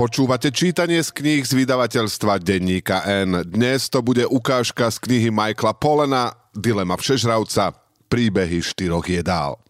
Počúvate 0.00 0.48
čítanie 0.48 0.96
z 1.04 1.12
kníh 1.12 1.44
z 1.44 1.52
vydavateľstva 1.60 2.40
Denníka 2.40 3.04
N. 3.04 3.44
Dnes 3.44 3.92
to 3.92 4.00
bude 4.00 4.24
ukážka 4.24 4.88
z 4.88 4.96
knihy 4.96 5.28
Michaela 5.28 5.76
Polena 5.76 6.32
Dilema 6.56 6.96
všežravca 6.96 7.76
Príbehy 8.08 8.64
štyroch 8.64 9.04
jedál. 9.04 9.60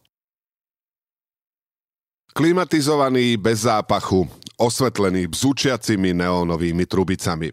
Klimatizovaný, 2.31 3.43
bez 3.43 3.67
zápachu, 3.67 4.31
osvetlený 4.55 5.27
bzučiacimi 5.35 6.15
neónovými 6.15 6.87
trubicami. 6.87 7.51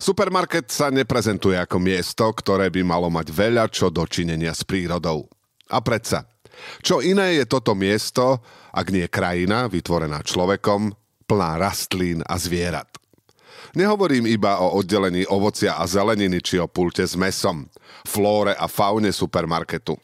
Supermarket 0.00 0.72
sa 0.72 0.88
neprezentuje 0.88 1.60
ako 1.60 1.84
miesto, 1.84 2.24
ktoré 2.32 2.72
by 2.72 2.80
malo 2.80 3.12
mať 3.12 3.28
veľa 3.28 3.68
čo 3.68 3.92
dočinenia 3.92 4.56
s 4.56 4.64
prírodou. 4.64 5.28
A 5.68 5.84
predsa, 5.84 6.24
čo 6.80 7.04
iné 7.04 7.36
je 7.36 7.44
toto 7.44 7.76
miesto, 7.76 8.40
ak 8.72 8.88
nie 8.88 9.04
krajina 9.04 9.68
vytvorená 9.68 10.24
človekom, 10.24 11.03
plná 11.24 11.58
rastlín 11.58 12.20
a 12.24 12.36
zvierat. 12.36 12.88
Nehovorím 13.74 14.30
iba 14.30 14.62
o 14.62 14.78
oddelení 14.78 15.26
ovocia 15.26 15.74
a 15.74 15.82
zeleniny 15.88 16.38
či 16.38 16.62
o 16.62 16.70
pulte 16.70 17.02
s 17.02 17.18
mesom, 17.18 17.66
flóre 18.06 18.54
a 18.54 18.70
faune 18.70 19.10
supermarketu. 19.10 19.98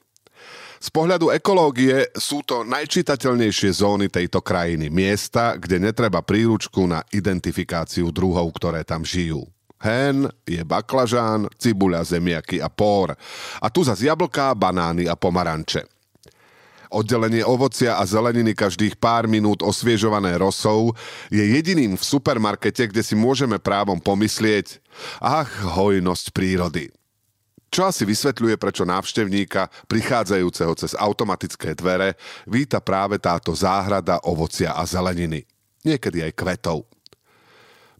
Z 0.80 0.88
pohľadu 0.97 1.28
ekológie 1.28 2.09
sú 2.16 2.41
to 2.41 2.64
najčitateľnejšie 2.64 3.70
zóny 3.84 4.09
tejto 4.09 4.41
krajiny, 4.41 4.88
miesta, 4.88 5.55
kde 5.61 5.77
netreba 5.77 6.25
príručku 6.25 6.88
na 6.88 7.05
identifikáciu 7.12 8.09
druhov, 8.09 8.48
ktoré 8.56 8.80
tam 8.80 9.05
žijú. 9.05 9.45
Hen 9.77 10.28
je 10.48 10.64
baklažán, 10.64 11.52
cibuľa, 11.61 12.05
zemiaky 12.05 12.64
a 12.64 12.73
pór. 12.73 13.12
A 13.61 13.66
tu 13.69 13.84
zase 13.84 14.09
jablká, 14.09 14.56
banány 14.56 15.05
a 15.05 15.16
pomaranče. 15.16 16.00
Oddelenie 16.91 17.47
ovocia 17.47 17.95
a 17.95 18.03
zeleniny 18.03 18.51
každých 18.51 18.98
pár 18.98 19.31
minút 19.31 19.62
osviežované 19.62 20.34
rosou 20.34 20.91
je 21.31 21.39
jediným 21.39 21.95
v 21.95 22.03
supermarkete, 22.03 22.91
kde 22.91 23.06
si 23.06 23.14
môžeme 23.14 23.62
právom 23.62 24.03
pomyslieť, 24.03 24.83
ach, 25.23 25.47
hojnosť 25.79 26.34
prírody. 26.34 26.91
Čo 27.70 27.87
asi 27.87 28.03
vysvetľuje, 28.03 28.59
prečo 28.59 28.83
návštevníka, 28.83 29.70
prichádzajúceho 29.87 30.75
cez 30.75 30.98
automatické 30.98 31.79
dvere, 31.79 32.19
víta 32.51 32.83
práve 32.83 33.23
táto 33.23 33.55
záhrada 33.55 34.19
ovocia 34.27 34.75
a 34.75 34.83
zeleniny. 34.83 35.47
Niekedy 35.86 36.27
aj 36.27 36.33
kvetov. 36.34 36.91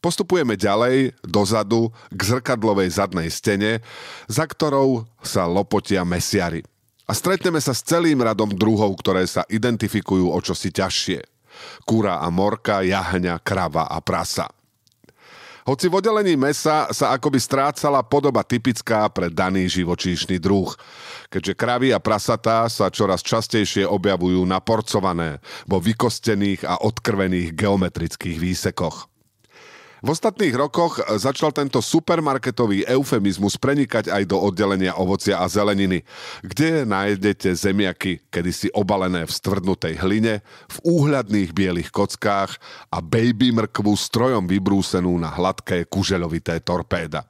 Postupujeme 0.03 0.59
ďalej, 0.59 1.15
dozadu, 1.23 1.95
k 2.11 2.21
zrkadlovej 2.27 2.91
zadnej 2.91 3.31
stene, 3.31 3.79
za 4.27 4.51
ktorou 4.51 5.07
sa 5.23 5.47
lopotia 5.47 6.03
mesiary 6.03 6.67
a 7.11 7.13
stretneme 7.13 7.59
sa 7.59 7.75
s 7.75 7.83
celým 7.83 8.23
radom 8.23 8.55
druhov, 8.55 8.95
ktoré 9.03 9.27
sa 9.27 9.43
identifikujú 9.51 10.31
o 10.31 10.39
čosi 10.39 10.71
ťažšie. 10.71 11.19
Kúra 11.83 12.23
a 12.23 12.31
morka, 12.31 12.87
jahňa, 12.87 13.43
krava 13.43 13.91
a 13.91 13.99
prasa. 13.99 14.47
Hoci 15.67 15.91
v 15.91 15.99
oddelení 15.99 16.39
mesa 16.39 16.87
sa 16.95 17.11
akoby 17.11 17.43
strácala 17.43 18.07
podoba 18.07 18.47
typická 18.47 19.11
pre 19.11 19.27
daný 19.27 19.67
živočíšny 19.67 20.39
druh, 20.39 20.71
keďže 21.27 21.59
kravy 21.59 21.89
a 21.91 21.99
prasatá 21.99 22.71
sa 22.71 22.87
čoraz 22.95 23.27
častejšie 23.27 23.91
objavujú 23.91 24.47
naporcované 24.47 25.43
vo 25.67 25.83
vykostených 25.83 26.63
a 26.63 26.79
odkrvených 26.79 27.59
geometrických 27.59 28.39
výsekoch. 28.39 29.11
V 30.01 30.17
ostatných 30.17 30.57
rokoch 30.57 30.97
začal 31.21 31.53
tento 31.53 31.85
supermarketový 31.85 32.89
eufemizmus 32.89 33.61
prenikať 33.61 34.09
aj 34.09 34.33
do 34.33 34.41
oddelenia 34.41 34.97
ovocia 34.97 35.37
a 35.37 35.45
zeleniny, 35.45 36.01
kde 36.41 36.89
nájdete 36.89 37.53
zemiaky 37.53 38.25
kedysi 38.33 38.73
obalené 38.73 39.29
v 39.29 39.33
stvrdnutej 39.37 40.01
hline, 40.01 40.41
v 40.73 40.77
úhľadných 40.89 41.53
bielých 41.53 41.93
kockách 41.93 42.57
a 42.89 43.05
baby 43.05 43.53
mrkvu 43.53 43.93
strojom 43.93 44.49
vybrúsenú 44.49 45.21
na 45.21 45.29
hladké 45.37 45.85
kuželovité 45.85 46.65
torpéda. 46.65 47.29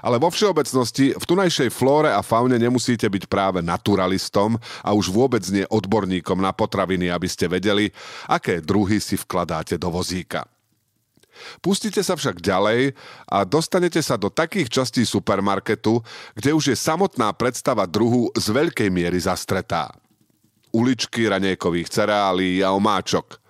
Ale 0.00 0.16
vo 0.20 0.32
všeobecnosti 0.32 1.16
v 1.16 1.24
tunajšej 1.24 1.68
flóre 1.68 2.12
a 2.12 2.24
faune 2.24 2.56
nemusíte 2.60 3.08
byť 3.08 3.24
práve 3.28 3.60
naturalistom 3.64 4.56
a 4.80 4.92
už 4.92 5.12
vôbec 5.12 5.44
nie 5.48 5.64
odborníkom 5.68 6.40
na 6.40 6.52
potraviny, 6.52 7.08
aby 7.12 7.28
ste 7.28 7.48
vedeli, 7.48 7.92
aké 8.28 8.60
druhy 8.64 9.00
si 9.00 9.16
vkladáte 9.16 9.76
do 9.80 9.88
vozíka. 9.88 10.48
Pustite 11.60 12.00
sa 12.00 12.16
však 12.16 12.40
ďalej 12.40 12.96
a 13.28 13.44
dostanete 13.44 14.00
sa 14.00 14.16
do 14.16 14.32
takých 14.32 14.70
častí 14.70 15.04
supermarketu, 15.04 16.00
kde 16.34 16.50
už 16.56 16.72
je 16.72 16.76
samotná 16.78 17.30
predstava 17.36 17.84
druhu 17.84 18.32
z 18.34 18.46
veľkej 18.50 18.88
miery 18.88 19.20
zastretá. 19.20 19.92
Uličky 20.74 21.30
raniekových 21.30 21.92
cereálií 21.92 22.58
a 22.64 22.74
omáčok. 22.74 23.43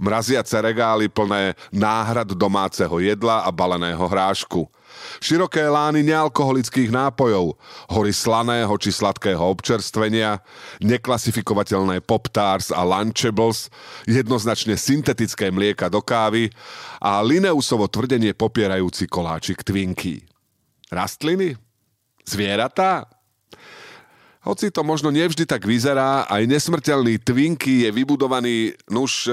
Mraziace 0.00 0.56
regály 0.60 1.12
plné 1.12 1.54
náhrad 1.70 2.32
domáceho 2.32 2.98
jedla 2.98 3.44
a 3.44 3.50
baleného 3.52 4.02
hrášku– 4.08 4.64
Široké 5.20 5.64
lány 5.66 6.02
nealkoholických 6.06 6.90
nápojov, 6.90 7.56
hory 7.92 8.12
slaného 8.14 8.70
či 8.80 8.90
sladkého 8.90 9.40
občerstvenia, 9.40 10.40
neklasifikovateľné 10.82 12.02
pop-tars 12.04 12.72
a 12.72 12.82
lunchables, 12.84 13.68
jednoznačne 14.08 14.74
syntetické 14.74 15.52
mlieka 15.52 15.92
do 15.92 16.00
kávy 16.00 16.52
a 16.98 17.20
Lineusovo 17.20 17.86
tvrdenie 17.86 18.32
popierajúci 18.36 19.06
koláčik 19.06 19.64
Twinky. 19.64 20.24
Rastliny? 20.90 21.54
Zvieratá? 22.26 23.06
Hoci 24.40 24.72
to 24.72 24.80
možno 24.80 25.12
nevždy 25.12 25.44
tak 25.44 25.68
vyzerá, 25.68 26.24
aj 26.24 26.48
nesmrteľný 26.48 27.20
Twinky 27.20 27.84
je 27.84 27.90
vybudovaný, 27.92 28.72
nuž, 28.88 29.28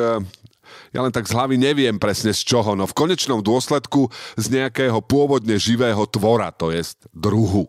ja 0.95 0.99
len 1.03 1.13
tak 1.13 1.27
z 1.27 1.35
hlavy 1.35 1.55
neviem 1.59 1.97
presne 1.99 2.31
z 2.31 2.41
čoho, 2.43 2.73
no 2.73 2.87
v 2.87 2.97
konečnom 2.97 3.43
dôsledku 3.43 4.07
z 4.35 4.45
nejakého 4.53 5.01
pôvodne 5.03 5.59
živého 5.59 6.03
tvora, 6.09 6.53
to 6.53 6.71
jest 6.71 7.09
druhu. 7.11 7.67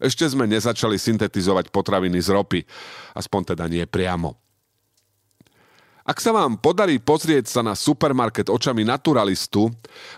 Ešte 0.00 0.24
sme 0.24 0.48
nezačali 0.48 0.96
syntetizovať 0.96 1.68
potraviny 1.68 2.16
z 2.24 2.28
ropy, 2.32 2.60
aspoň 3.12 3.52
teda 3.52 3.68
nie 3.68 3.84
priamo. 3.84 4.40
Ak 6.00 6.18
sa 6.18 6.32
vám 6.32 6.56
podarí 6.56 6.96
pozrieť 6.98 7.46
sa 7.46 7.60
na 7.60 7.76
supermarket 7.76 8.48
očami 8.48 8.82
naturalistu, 8.82 9.68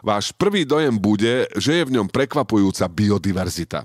váš 0.00 0.30
prvý 0.32 0.62
dojem 0.62 0.94
bude, 0.94 1.50
že 1.58 1.82
je 1.82 1.84
v 1.84 1.94
ňom 1.98 2.08
prekvapujúca 2.08 2.86
biodiverzita. 2.86 3.84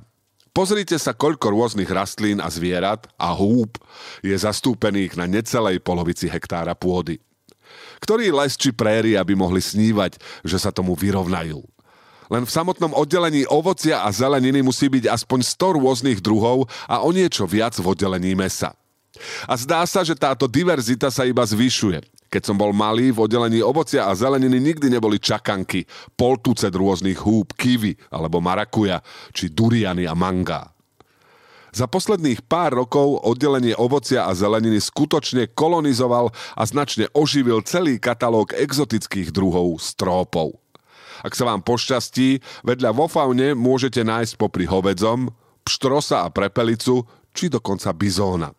Pozrite 0.55 0.97
sa, 0.97 1.13
koľko 1.13 1.53
rôznych 1.53 1.89
rastlín 1.89 2.41
a 2.41 2.49
zvierat 2.49 3.05
a 3.19 3.29
húb 3.33 3.77
je 4.25 4.33
zastúpených 4.33 5.13
na 5.13 5.29
necelej 5.29 5.77
polovici 5.83 6.25
hektára 6.31 6.73
pôdy. 6.73 7.21
Ktorý 8.01 8.29
les 8.33 8.53
či 8.57 8.73
préry, 8.73 9.17
aby 9.17 9.33
mohli 9.33 9.61
snívať, 9.61 10.17
že 10.45 10.57
sa 10.57 10.69
tomu 10.69 10.93
vyrovnajú? 10.93 11.59
Len 12.27 12.43
v 12.43 12.51
samotnom 12.51 12.91
oddelení 12.91 13.47
ovocia 13.47 14.03
a 14.03 14.11
zeleniny 14.11 14.59
musí 14.59 14.91
byť 14.91 15.07
aspoň 15.07 15.39
100 15.47 15.79
rôznych 15.79 16.19
druhov 16.19 16.67
a 16.83 16.99
o 16.99 17.09
niečo 17.15 17.47
viac 17.47 17.79
v 17.79 17.87
oddelení 17.87 18.35
mesa. 18.35 18.75
A 19.47 19.55
zdá 19.57 19.81
sa, 19.87 20.03
že 20.03 20.13
táto 20.13 20.45
diverzita 20.45 21.09
sa 21.09 21.25
iba 21.25 21.41
zvyšuje. 21.41 22.03
Keď 22.27 22.43
som 22.43 22.59
bol 22.59 22.75
malý, 22.75 23.15
v 23.15 23.23
oddelení 23.23 23.63
ovocia 23.63 24.05
a 24.05 24.11
zeleniny 24.11 24.59
nikdy 24.59 24.91
neboli 24.91 25.15
čakanky, 25.15 25.87
poltucet 26.19 26.75
rôznych 26.75 27.17
húb, 27.23 27.55
kivy 27.55 27.95
alebo 28.11 28.43
marakuja, 28.43 28.99
či 29.31 29.47
duriany 29.47 30.03
a 30.03 30.11
mangá. 30.11 30.76
Za 31.77 31.85
posledných 31.85 32.41
pár 32.49 32.73
rokov 32.73 33.21
oddelenie 33.21 33.77
ovocia 33.77 34.25
a 34.25 34.33
zeleniny 34.33 34.81
skutočne 34.81 35.45
kolonizoval 35.53 36.33
a 36.57 36.63
značne 36.65 37.05
oživil 37.13 37.61
celý 37.61 38.01
katalóg 38.01 38.57
exotických 38.57 39.29
druhov 39.29 39.77
strópov. 39.77 40.57
Ak 41.21 41.37
sa 41.37 41.45
vám 41.45 41.61
pošťastí, 41.61 42.41
vedľa 42.65 42.97
vo 42.97 43.05
faune 43.05 43.53
môžete 43.53 44.01
nájsť 44.01 44.41
popri 44.41 44.65
hovedzom, 44.65 45.29
pštrosa 45.69 46.25
a 46.25 46.33
prepelicu, 46.33 47.05
či 47.29 47.45
dokonca 47.45 47.93
bizóna. 47.93 48.57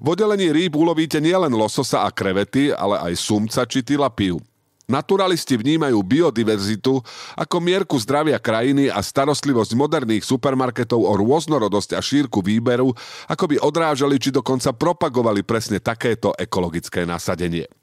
V 0.00 0.16
oddelení 0.16 0.48
rýb 0.48 0.72
ulovíte 0.72 1.20
nielen 1.20 1.52
lososa 1.52 2.08
a 2.08 2.08
krevety, 2.08 2.72
ale 2.72 3.12
aj 3.12 3.28
sumca 3.28 3.68
či 3.68 3.84
tilapiu. 3.84 4.40
Naturalisti 4.88 5.60
vnímajú 5.60 6.00
biodiverzitu 6.00 7.04
ako 7.36 7.56
mierku 7.60 8.00
zdravia 8.00 8.40
krajiny 8.40 8.88
a 8.88 9.04
starostlivosť 9.04 9.76
moderných 9.76 10.24
supermarketov 10.24 10.96
o 10.96 11.12
rôznorodosť 11.12 11.92
a 11.92 12.00
šírku 12.00 12.40
výberu, 12.40 12.96
ako 13.28 13.44
by 13.52 13.56
odrážali 13.60 14.16
či 14.16 14.32
dokonca 14.32 14.72
propagovali 14.72 15.44
presne 15.44 15.76
takéto 15.76 16.32
ekologické 16.40 17.04
nasadenie. 17.04 17.77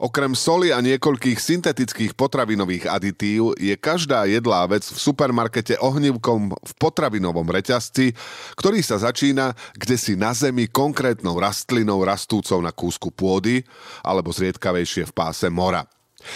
Okrem 0.00 0.32
soli 0.32 0.72
a 0.72 0.80
niekoľkých 0.80 1.38
syntetických 1.38 2.12
potravinových 2.16 2.88
aditív 2.88 3.54
je 3.60 3.76
každá 3.76 4.24
jedlá 4.26 4.64
vec 4.66 4.84
v 4.86 4.98
supermarkete 4.98 5.76
ohnívkom 5.78 6.52
v 6.52 6.72
potravinovom 6.80 7.46
reťazci, 7.46 8.16
ktorý 8.56 8.80
sa 8.80 9.00
začína 9.00 9.52
kde 9.76 9.96
si 9.96 10.14
na 10.18 10.32
zemi 10.34 10.66
konkrétnou 10.68 11.36
rastlinou 11.38 12.02
rastúcou 12.02 12.60
na 12.60 12.72
kúsku 12.74 13.12
pôdy 13.12 13.62
alebo 14.04 14.34
zriedkavejšie 14.34 15.08
v 15.08 15.16
páse 15.16 15.46
mora. 15.48 15.86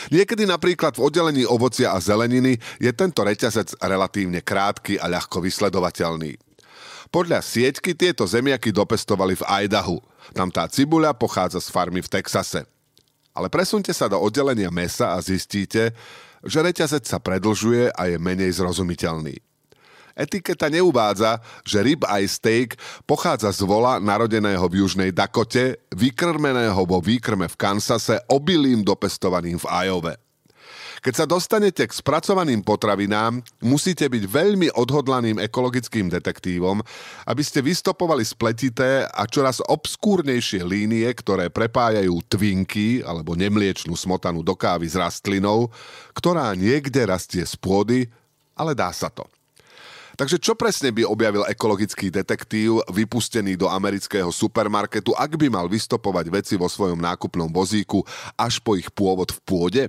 Niekedy 0.09 0.49
napríklad 0.49 0.97
v 0.97 1.05
oddelení 1.05 1.45
ovocia 1.45 1.93
a 1.93 2.01
zeleniny 2.01 2.57
je 2.81 2.89
tento 2.97 3.21
reťazec 3.21 3.77
relatívne 3.85 4.41
krátky 4.41 4.97
a 4.97 5.13
ľahko 5.13 5.45
vysledovateľný. 5.45 6.41
Podľa 7.13 7.45
sieťky 7.45 7.93
tieto 7.93 8.25
zemiaky 8.25 8.73
dopestovali 8.73 9.37
v 9.37 9.47
Idahu. 9.69 10.01
Tam 10.33 10.49
tá 10.49 10.65
cibuľa 10.67 11.13
pochádza 11.15 11.61
z 11.61 11.69
farmy 11.69 12.01
v 12.01 12.11
Texase. 12.11 12.65
Ale 13.35 13.51
presunte 13.51 13.91
sa 13.91 14.07
do 14.07 14.17
oddelenia 14.23 14.71
mesa 14.71 15.13
a 15.13 15.19
zistíte, 15.19 15.91
že 16.47 16.59
reťazec 16.63 17.03
sa 17.03 17.19
predlžuje 17.19 17.91
a 17.91 18.03
je 18.07 18.17
menej 18.17 18.55
zrozumiteľný. 18.55 19.35
Etiketa 20.15 20.71
neuvádza, 20.71 21.43
že 21.67 21.83
rib 21.83 22.07
eye 22.07 22.31
steak 22.31 22.79
pochádza 23.03 23.51
z 23.51 23.67
vola 23.67 23.99
narodeného 23.99 24.63
v 24.71 24.87
Južnej 24.87 25.11
Dakote, 25.11 25.83
vykrmeného 25.91 26.79
vo 26.87 27.03
výkrme 27.03 27.51
v 27.51 27.59
Kansase, 27.59 28.23
obilím 28.31 28.87
dopestovaným 28.87 29.59
v 29.59 29.67
Ajove. 29.67 30.15
Keď 31.05 31.13
sa 31.21 31.29
dostanete 31.29 31.85
k 31.85 31.93
spracovaným 31.93 32.65
potravinám, 32.65 33.45
musíte 33.61 34.09
byť 34.09 34.25
veľmi 34.25 34.73
odhodlaným 34.73 35.37
ekologickým 35.37 36.09
detektívom, 36.09 36.81
aby 37.29 37.43
ste 37.45 37.61
vystopovali 37.61 38.25
spletité 38.25 39.05
a 39.05 39.29
čoraz 39.29 39.61
obskúrnejšie 39.69 40.65
línie, 40.65 41.05
ktoré 41.13 41.53
prepájajú 41.53 42.25
twinky 42.25 43.05
alebo 43.05 43.37
nemliečnú 43.37 43.93
smotanu 43.93 44.41
do 44.41 44.57
kávy 44.57 44.89
s 44.89 44.97
rastlinou, 44.97 45.69
ktorá 46.17 46.57
niekde 46.57 47.05
rastie 47.05 47.45
z 47.45 47.53
pôdy, 47.61 48.09
ale 48.57 48.73
dá 48.73 48.89
sa 48.89 49.13
to. 49.13 49.29
Takže 50.17 50.41
čo 50.41 50.57
presne 50.57 50.89
by 50.89 51.05
objavil 51.05 51.45
ekologický 51.45 52.09
detektív 52.09 52.81
vypustený 52.89 53.61
do 53.61 53.69
amerického 53.69 54.33
supermarketu, 54.33 55.13
ak 55.13 55.37
by 55.37 55.53
mal 55.53 55.69
vystopovať 55.69 56.33
veci 56.33 56.55
vo 56.57 56.65
svojom 56.65 56.97
nákupnom 56.97 57.53
vozíku 57.53 58.01
až 58.41 58.57
po 58.65 58.73
ich 58.73 58.89
pôvod 58.89 59.37
v 59.37 59.41
pôde? 59.45 59.85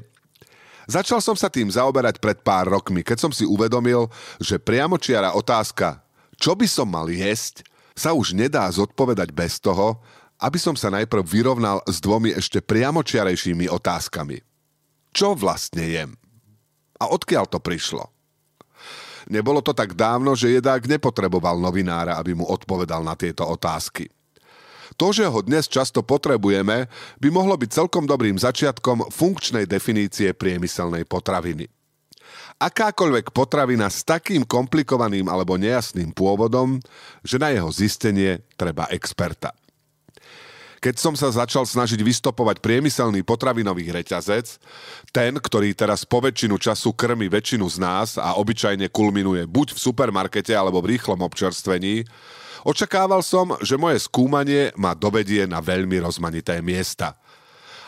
Začal 0.85 1.17
som 1.21 1.33
sa 1.33 1.49
tým 1.49 1.69
zaoberať 1.69 2.21
pred 2.21 2.37
pár 2.45 2.69
rokmi, 2.69 3.01
keď 3.01 3.17
som 3.25 3.31
si 3.33 3.41
uvedomil, 3.45 4.05
že 4.37 4.61
priamočiara 4.61 5.33
otázka, 5.33 6.05
čo 6.37 6.53
by 6.53 6.67
som 6.69 6.85
mal 6.85 7.09
jesť, 7.09 7.65
sa 7.95 8.11
už 8.11 8.35
nedá 8.35 8.67
zodpovedať 8.69 9.31
bez 9.31 9.57
toho, 9.57 9.97
aby 10.43 10.59
som 10.59 10.75
sa 10.75 10.91
najprv 10.91 11.23
vyrovnal 11.23 11.79
s 11.87 12.03
dvomi 12.03 12.35
ešte 12.35 12.59
priamočiarejšími 12.59 13.71
otázkami. 13.71 14.43
Čo 15.15 15.31
vlastne 15.33 15.87
jem? 15.87 16.11
A 16.99 17.07
odkiaľ 17.07 17.47
to 17.47 17.63
prišlo? 17.63 18.11
Nebolo 19.25 19.63
to 19.63 19.73
tak 19.73 19.97
dávno, 19.97 20.37
že 20.37 20.53
jedák 20.53 20.85
nepotreboval 20.85 21.57
novinára, 21.57 22.19
aby 22.19 22.37
mu 22.37 22.45
odpovedal 22.45 23.01
na 23.01 23.17
tieto 23.17 23.47
otázky. 23.47 24.11
To, 24.95 25.11
že 25.11 25.27
ho 25.27 25.39
dnes 25.43 25.67
často 25.67 25.99
potrebujeme, 25.99 26.87
by 27.19 27.27
mohlo 27.27 27.59
byť 27.59 27.69
celkom 27.83 28.07
dobrým 28.07 28.39
začiatkom 28.39 29.11
funkčnej 29.11 29.67
definície 29.67 30.31
priemyselnej 30.31 31.03
potraviny. 31.03 31.67
Akákoľvek 32.55 33.35
potravina 33.35 33.91
s 33.91 34.07
takým 34.07 34.47
komplikovaným 34.47 35.27
alebo 35.27 35.59
nejasným 35.59 36.15
pôvodom, 36.15 36.79
že 37.19 37.35
na 37.35 37.51
jeho 37.51 37.67
zistenie 37.67 38.39
treba 38.55 38.87
experta. 38.87 39.51
Keď 40.79 40.95
som 40.95 41.17
sa 41.17 41.33
začal 41.33 41.65
snažiť 41.65 41.99
vystopovať 41.99 42.61
priemyselný 42.61 43.25
potravinový 43.25 43.89
reťazec, 43.89 44.61
ten, 45.09 45.33
ktorý 45.35 45.73
teraz 45.73 46.05
po 46.05 46.21
väčšinu 46.21 46.55
času 46.61 46.93
krmi 46.93 47.25
väčšinu 47.25 47.65
z 47.67 47.77
nás 47.81 48.09
a 48.21 48.37
obyčajne 48.37 48.87
kulminuje 48.93 49.43
buď 49.49 49.75
v 49.75 49.81
supermarkete 49.81 50.53
alebo 50.53 50.79
v 50.79 50.95
rýchlom 50.95 51.25
občerstvení, 51.25 52.05
Očakával 52.65 53.21
som, 53.21 53.53
že 53.61 53.77
moje 53.77 54.01
skúmanie 54.01 54.73
ma 54.73 54.97
dovedie 54.97 55.45
na 55.45 55.61
veľmi 55.61 56.01
rozmanité 56.01 56.65
miesta. 56.65 57.13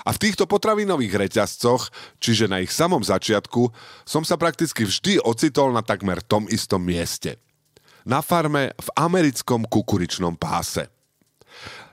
A 0.06 0.14
v 0.14 0.22
týchto 0.22 0.46
potravinových 0.46 1.28
reťazcoch, 1.28 1.90
čiže 2.22 2.46
na 2.46 2.62
ich 2.62 2.70
samom 2.70 3.02
začiatku, 3.02 3.74
som 4.06 4.22
sa 4.22 4.38
prakticky 4.38 4.86
vždy 4.86 5.18
ocitol 5.26 5.74
na 5.74 5.82
takmer 5.82 6.22
tom 6.22 6.46
istom 6.48 6.80
mieste. 6.80 7.42
Na 8.06 8.22
farme 8.22 8.72
v 8.78 8.90
americkom 8.96 9.66
kukuričnom 9.66 10.38
páse. 10.38 10.88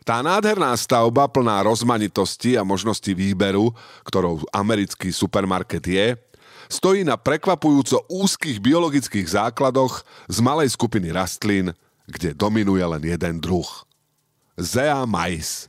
Tá 0.05 0.21
nádherná 0.21 0.77
stavba 0.77 1.25
plná 1.33 1.65
rozmanitosti 1.65 2.61
a 2.61 2.63
možnosti 2.63 3.09
výberu, 3.17 3.73
ktorou 4.05 4.45
americký 4.53 5.09
supermarket 5.09 5.83
je, 5.89 6.07
stojí 6.69 7.01
na 7.03 7.17
prekvapujúco 7.17 8.05
úzkých 8.13 8.61
biologických 8.61 9.25
základoch 9.25 10.05
z 10.29 10.39
malej 10.45 10.77
skupiny 10.77 11.09
rastlín, 11.09 11.73
kde 12.09 12.37
dominuje 12.37 12.85
len 12.85 13.03
jeden 13.03 13.41
druh. 13.41 13.67
Zea 14.55 15.03
mais. 15.09 15.67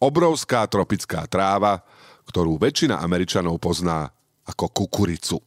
Obrovská 0.00 0.64
tropická 0.64 1.28
tráva, 1.28 1.84
ktorú 2.24 2.56
väčšina 2.56 2.98
Američanov 3.04 3.60
pozná 3.60 4.08
ako 4.48 4.72
kukuricu. 4.72 5.38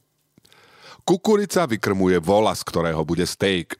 Kukurica 1.03 1.67
vykrmuje 1.67 2.21
vola, 2.23 2.55
z 2.55 2.63
ktorého 2.63 3.03
bude 3.03 3.27
steak. 3.27 3.75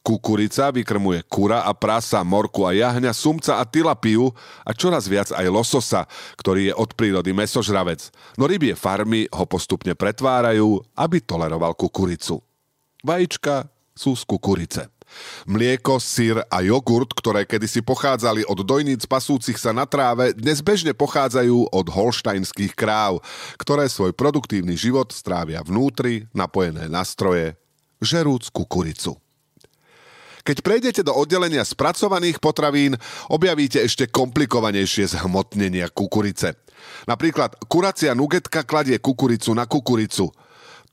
Kukurica 0.00 0.70
vykrmuje 0.70 1.26
kura 1.28 1.66
a 1.66 1.74
prasa, 1.74 2.22
morku 2.22 2.64
a 2.64 2.72
jahňa, 2.72 3.10
sumca 3.12 3.58
a 3.58 3.66
tilapiu 3.66 4.30
a 4.62 4.70
čoraz 4.72 5.10
viac 5.10 5.34
aj 5.34 5.44
lososa, 5.50 6.06
ktorý 6.38 6.70
je 6.70 6.74
od 6.78 6.94
prírody 6.94 7.34
mesožravec, 7.34 8.08
no 8.38 8.46
rybie 8.46 8.78
farmy 8.78 9.26
ho 9.34 9.44
postupne 9.44 9.92
pretvárajú, 9.98 10.78
aby 10.94 11.18
toleroval 11.20 11.74
kukuricu. 11.74 12.38
Vajíčka 13.02 13.68
sú 13.92 14.16
z 14.16 14.22
kukurice. 14.24 14.93
Mlieko, 15.44 16.00
syr 16.00 16.42
a 16.48 16.64
jogurt, 16.64 17.12
ktoré 17.12 17.44
kedysi 17.44 17.84
pochádzali 17.84 18.46
od 18.48 18.64
dojníc 18.64 19.04
pasúcich 19.04 19.60
sa 19.60 19.76
na 19.76 19.84
tráve, 19.84 20.32
dnes 20.32 20.64
bežne 20.64 20.96
pochádzajú 20.96 21.70
od 21.70 21.86
holštajnských 21.92 22.72
kráv, 22.72 23.20
ktoré 23.60 23.86
svoj 23.90 24.16
produktívny 24.16 24.74
život 24.74 25.12
strávia 25.12 25.60
vnútri, 25.60 26.26
napojené 26.32 26.88
na 26.88 27.04
stroje, 27.04 27.54
žerúc 28.00 28.48
kukuricu. 28.50 29.20
Keď 30.44 30.60
prejdete 30.60 31.00
do 31.00 31.16
oddelenia 31.16 31.64
spracovaných 31.64 32.36
potravín, 32.36 33.00
objavíte 33.32 33.80
ešte 33.80 34.12
komplikovanejšie 34.12 35.16
zhmotnenia 35.16 35.88
kukurice. 35.88 36.60
Napríklad 37.08 37.56
kuracia 37.64 38.12
nugetka 38.12 38.60
kladie 38.60 39.00
kukuricu 39.00 39.56
na 39.56 39.64
kukuricu– 39.64 40.28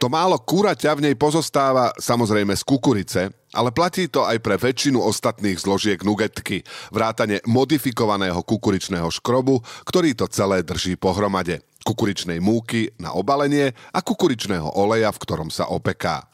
to 0.02 0.10
málo 0.10 0.42
kúraťa 0.42 0.98
v 0.98 1.06
nej 1.06 1.14
pozostáva 1.14 1.94
samozrejme 1.94 2.58
z 2.58 2.66
kukurice, 2.66 3.22
ale 3.52 3.70
platí 3.76 4.08
to 4.08 4.24
aj 4.24 4.40
pre 4.40 4.56
väčšinu 4.56 5.00
ostatných 5.00 5.60
zložiek 5.60 6.00
nugetky, 6.02 6.64
vrátane 6.92 7.44
modifikovaného 7.44 8.40
kukuričného 8.44 9.12
škrobu, 9.12 9.60
ktorý 9.84 10.16
to 10.16 10.26
celé 10.32 10.64
drží 10.64 10.96
pohromade, 10.96 11.64
kukuričnej 11.84 12.40
múky 12.40 12.96
na 12.98 13.12
obalenie 13.12 13.76
a 13.92 14.00
kukuričného 14.00 14.80
oleja, 14.80 15.12
v 15.12 15.22
ktorom 15.22 15.50
sa 15.52 15.68
opeká. 15.68 16.32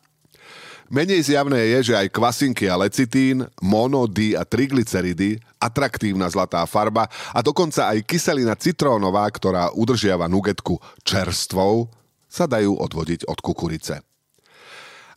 Menej 0.88 1.28
zjavné 1.28 1.76
je, 1.76 1.92
že 1.92 2.00
aj 2.00 2.16
kvasinky 2.16 2.72
a 2.72 2.80
lecitín, 2.80 3.44
mono, 3.60 4.08
di 4.08 4.40
a 4.40 4.48
triglyceridy, 4.48 5.36
atraktívna 5.60 6.32
zlatá 6.32 6.64
farba 6.64 7.12
a 7.36 7.44
dokonca 7.44 7.92
aj 7.92 8.08
kyselina 8.08 8.56
citrónová, 8.56 9.28
ktorá 9.28 9.76
udržiava 9.76 10.32
nugetku 10.32 10.80
čerstvou, 11.04 11.92
sa 12.32 12.48
dajú 12.48 12.80
odvodiť 12.80 13.28
od 13.28 13.40
kukurice. 13.44 14.07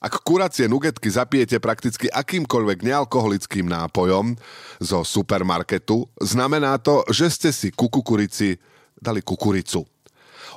Ak 0.00 0.25
kuracie 0.25 0.64
nugetky 0.64 1.12
zapijete 1.12 1.61
prakticky 1.61 2.09
akýmkoľvek 2.09 2.88
nealkoholickým 2.88 3.69
nápojom 3.69 4.33
zo 4.80 5.04
supermarketu, 5.04 6.09
znamená 6.16 6.80
to, 6.80 7.04
že 7.12 7.28
ste 7.28 7.50
si 7.52 7.69
ku 7.69 7.92
kukurici 7.92 8.57
dali 8.97 9.21
kukuricu. 9.21 9.85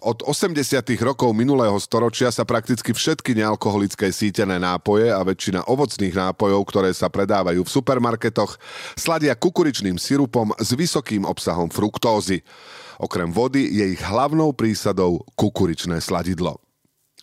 Od 0.07 0.23
80. 0.23 0.55
rokov 1.03 1.35
minulého 1.35 1.75
storočia 1.75 2.31
sa 2.31 2.47
prakticky 2.47 2.95
všetky 2.95 3.35
nealkoholické 3.35 4.15
sítené 4.15 4.63
nápoje 4.63 5.11
a 5.11 5.19
väčšina 5.19 5.67
ovocných 5.67 6.15
nápojov, 6.15 6.63
ktoré 6.63 6.95
sa 6.95 7.11
predávajú 7.11 7.67
v 7.67 7.73
supermarketoch, 7.83 8.55
sladia 8.95 9.35
kukuričným 9.35 9.99
sirupom 9.99 10.55
s 10.55 10.71
vysokým 10.71 11.27
obsahom 11.27 11.67
fruktózy. 11.67 12.47
Okrem 12.95 13.27
vody 13.27 13.67
je 13.75 13.91
ich 13.91 14.01
hlavnou 14.07 14.55
prísadou 14.55 15.19
kukuričné 15.35 15.99
sladidlo. 15.99 16.63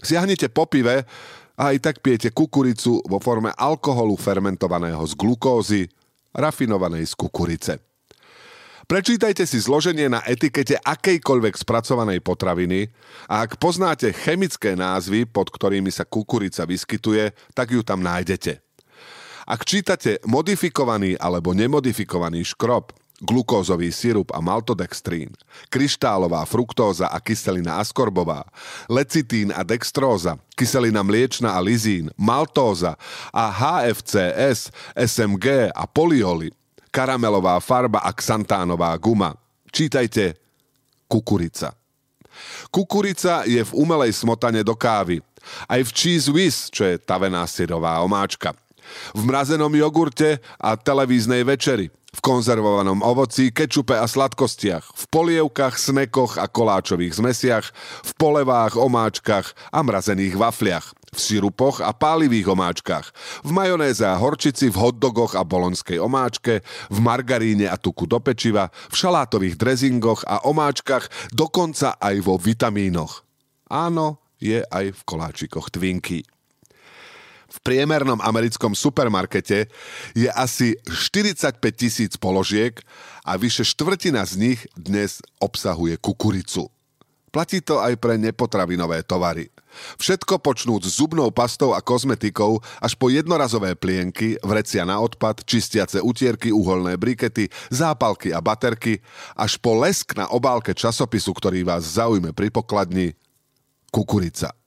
Siahnete 0.00 0.48
po 0.48 0.64
pive 0.64 1.04
a 1.60 1.76
aj 1.76 1.84
tak 1.84 1.96
pijete 2.00 2.32
kukuricu 2.32 3.04
vo 3.04 3.20
forme 3.20 3.52
alkoholu 3.52 4.16
fermentovaného 4.16 5.04
z 5.04 5.12
glukózy, 5.12 5.82
rafinovanej 6.32 7.04
z 7.04 7.14
kukurice. 7.20 7.74
Prečítajte 8.88 9.46
si 9.46 9.60
zloženie 9.60 10.08
na 10.10 10.24
etikete 10.24 10.80
akejkoľvek 10.80 11.54
spracovanej 11.54 12.24
potraviny 12.24 12.90
a 13.28 13.44
ak 13.44 13.60
poznáte 13.60 14.10
chemické 14.10 14.74
názvy, 14.74 15.28
pod 15.28 15.52
ktorými 15.52 15.92
sa 15.92 16.08
kukurica 16.08 16.66
vyskytuje, 16.66 17.30
tak 17.54 17.70
ju 17.70 17.84
tam 17.84 18.02
nájdete. 18.02 18.58
Ak 19.46 19.62
čítate 19.68 20.18
modifikovaný 20.26 21.14
alebo 21.20 21.54
nemodifikovaný 21.54 22.42
škrob, 22.42 22.90
glukózový 23.20 23.92
sirup 23.92 24.32
a 24.32 24.40
maltodextrín, 24.40 25.36
kryštálová 25.68 26.44
fruktóza 26.48 27.12
a 27.12 27.20
kyselina 27.20 27.76
askorbová, 27.78 28.48
lecitín 28.88 29.52
a 29.52 29.60
dextróza, 29.60 30.40
kyselina 30.56 31.04
mliečna 31.04 31.52
a 31.52 31.60
lizín, 31.60 32.08
maltóza 32.16 32.96
a 33.30 33.44
HFCS, 33.52 34.72
SMG 34.96 35.68
a 35.68 35.84
polioly, 35.84 36.50
karamelová 36.88 37.60
farba 37.60 38.00
a 38.00 38.10
xantánová 38.10 38.96
guma. 38.96 39.36
Čítajte 39.70 40.34
kukurica. 41.06 41.76
Kukurica 42.72 43.44
je 43.44 43.60
v 43.60 43.72
umelej 43.76 44.16
smotane 44.16 44.64
do 44.64 44.72
kávy. 44.74 45.20
Aj 45.68 45.80
v 45.80 45.90
cheese 45.92 46.32
whiz, 46.32 46.72
čo 46.72 46.88
je 46.88 46.96
tavená 46.96 47.44
syrová 47.44 48.00
omáčka– 48.00 48.56
v 49.12 49.22
mrazenom 49.26 49.72
jogurte 49.74 50.38
a 50.60 50.76
televíznej 50.76 51.44
večeri, 51.46 51.90
v 52.10 52.20
konzervovanom 52.20 53.06
ovoci, 53.06 53.54
kečupe 53.54 53.94
a 53.94 54.06
sladkostiach, 54.10 54.82
v 54.82 55.04
polievkach, 55.14 55.78
snekoch 55.78 56.42
a 56.42 56.50
koláčových 56.50 57.14
zmesiach, 57.14 57.66
v 58.02 58.10
polevách, 58.18 58.74
omáčkach 58.74 59.54
a 59.70 59.78
mrazených 59.86 60.34
wafliach, 60.34 60.90
v 61.14 61.18
sirupoch 61.18 61.82
a 61.82 61.94
pálivých 61.94 62.50
omáčkach, 62.50 63.14
v 63.46 63.50
majonéze 63.54 64.02
a 64.02 64.18
horčici, 64.18 64.70
v 64.70 64.78
hotdogoch 64.78 65.38
a 65.38 65.46
bolonskej 65.46 66.02
omáčke, 66.02 66.66
v 66.90 66.98
margaríne 66.98 67.70
a 67.70 67.78
tuku 67.78 68.10
do 68.10 68.18
pečiva, 68.18 68.70
v 68.90 68.94
šalátových 68.94 69.58
drezingoch 69.58 70.26
a 70.26 70.42
omáčkach, 70.46 71.30
dokonca 71.30 71.94
aj 71.98 72.16
vo 72.22 72.38
vitamínoch. 72.38 73.22
Áno, 73.70 74.18
je 74.42 74.66
aj 74.66 74.98
v 74.98 75.00
koláčikoch 75.06 75.70
Twinky. 75.70 76.26
V 77.50 77.58
priemernom 77.66 78.22
americkom 78.22 78.78
supermarkete 78.78 79.66
je 80.14 80.30
asi 80.30 80.78
45 80.86 81.58
tisíc 81.74 82.14
položiek 82.14 82.78
a 83.26 83.34
vyše 83.34 83.66
štvrtina 83.66 84.22
z 84.22 84.34
nich 84.38 84.60
dnes 84.78 85.18
obsahuje 85.42 85.98
kukuricu. 85.98 86.70
Platí 87.30 87.62
to 87.62 87.78
aj 87.78 87.94
pre 87.98 88.18
nepotravinové 88.18 89.06
tovary. 89.06 89.54
Všetko 90.02 90.42
počnúc 90.42 90.82
zubnou 90.82 91.30
pastou 91.30 91.74
a 91.74 91.78
kozmetikou 91.78 92.58
až 92.82 92.98
po 92.98 93.06
jednorazové 93.06 93.78
plienky, 93.78 94.34
vrecia 94.42 94.82
na 94.82 94.98
odpad, 94.98 95.46
čistiace 95.46 96.02
utierky, 96.02 96.50
uholné 96.50 96.98
brikety, 96.98 97.46
zápalky 97.70 98.34
a 98.34 98.42
baterky, 98.42 98.98
až 99.38 99.62
po 99.62 99.78
lesk 99.78 100.18
na 100.18 100.26
obálke 100.26 100.74
časopisu, 100.74 101.30
ktorý 101.30 101.62
vás 101.62 101.86
zaujme 101.86 102.34
pri 102.34 102.50
pokladni, 102.50 103.14
kukurica 103.94 104.59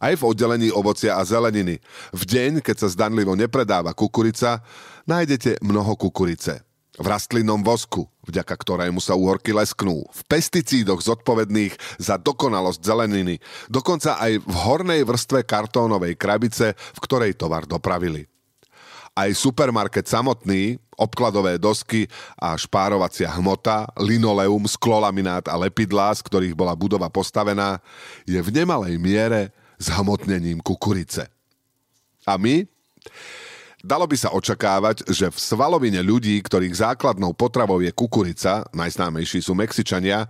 aj 0.00 0.14
v 0.18 0.26
oddelení 0.26 0.68
ovocia 0.72 1.16
a 1.16 1.22
zeleniny. 1.22 1.80
V 2.12 2.22
deň, 2.22 2.64
keď 2.64 2.86
sa 2.86 2.88
zdanlivo 2.92 3.32
nepredáva 3.34 3.96
kukurica, 3.96 4.60
nájdete 5.08 5.62
mnoho 5.62 5.94
kukurice. 5.96 6.66
V 6.96 7.06
rastlinnom 7.12 7.60
vosku, 7.60 8.08
vďaka 8.24 8.56
ktorému 8.56 9.04
sa 9.04 9.12
úhorky 9.12 9.52
lesknú, 9.52 10.08
v 10.08 10.20
pesticídoch 10.32 11.04
zodpovedných 11.04 12.00
za 12.00 12.16
dokonalosť 12.16 12.80
zeleniny, 12.80 13.36
dokonca 13.68 14.16
aj 14.16 14.40
v 14.40 14.54
hornej 14.64 15.04
vrstve 15.04 15.44
kartónovej 15.44 16.16
krabice, 16.16 16.72
v 16.72 16.98
ktorej 17.04 17.36
tovar 17.36 17.68
dopravili. 17.68 18.24
Aj 19.12 19.28
supermarket 19.32 20.08
samotný, 20.08 20.80
obkladové 20.96 21.60
dosky 21.60 22.08
a 22.40 22.56
špárovacia 22.56 23.28
hmota, 23.28 23.88
linoleum, 24.00 24.64
sklolaminát 24.64 25.44
a 25.52 25.56
lepidlá, 25.56 26.16
z 26.16 26.24
ktorých 26.24 26.56
bola 26.56 26.72
budova 26.72 27.12
postavená, 27.12 27.80
je 28.24 28.40
v 28.40 28.48
nemalej 28.52 28.96
miere 28.96 29.52
zhmotnením 29.78 30.60
kukurice. 30.60 31.28
A 32.26 32.36
my? 32.36 32.66
Dalo 33.86 34.08
by 34.10 34.16
sa 34.18 34.34
očakávať, 34.34 35.06
že 35.06 35.30
v 35.30 35.38
svalovine 35.38 36.02
ľudí, 36.02 36.34
ktorých 36.42 36.74
základnou 36.74 37.38
potravou 37.38 37.78
je 37.78 37.94
kukurica, 37.94 38.66
najznámejší 38.74 39.38
sú 39.38 39.54
Mexičania, 39.54 40.26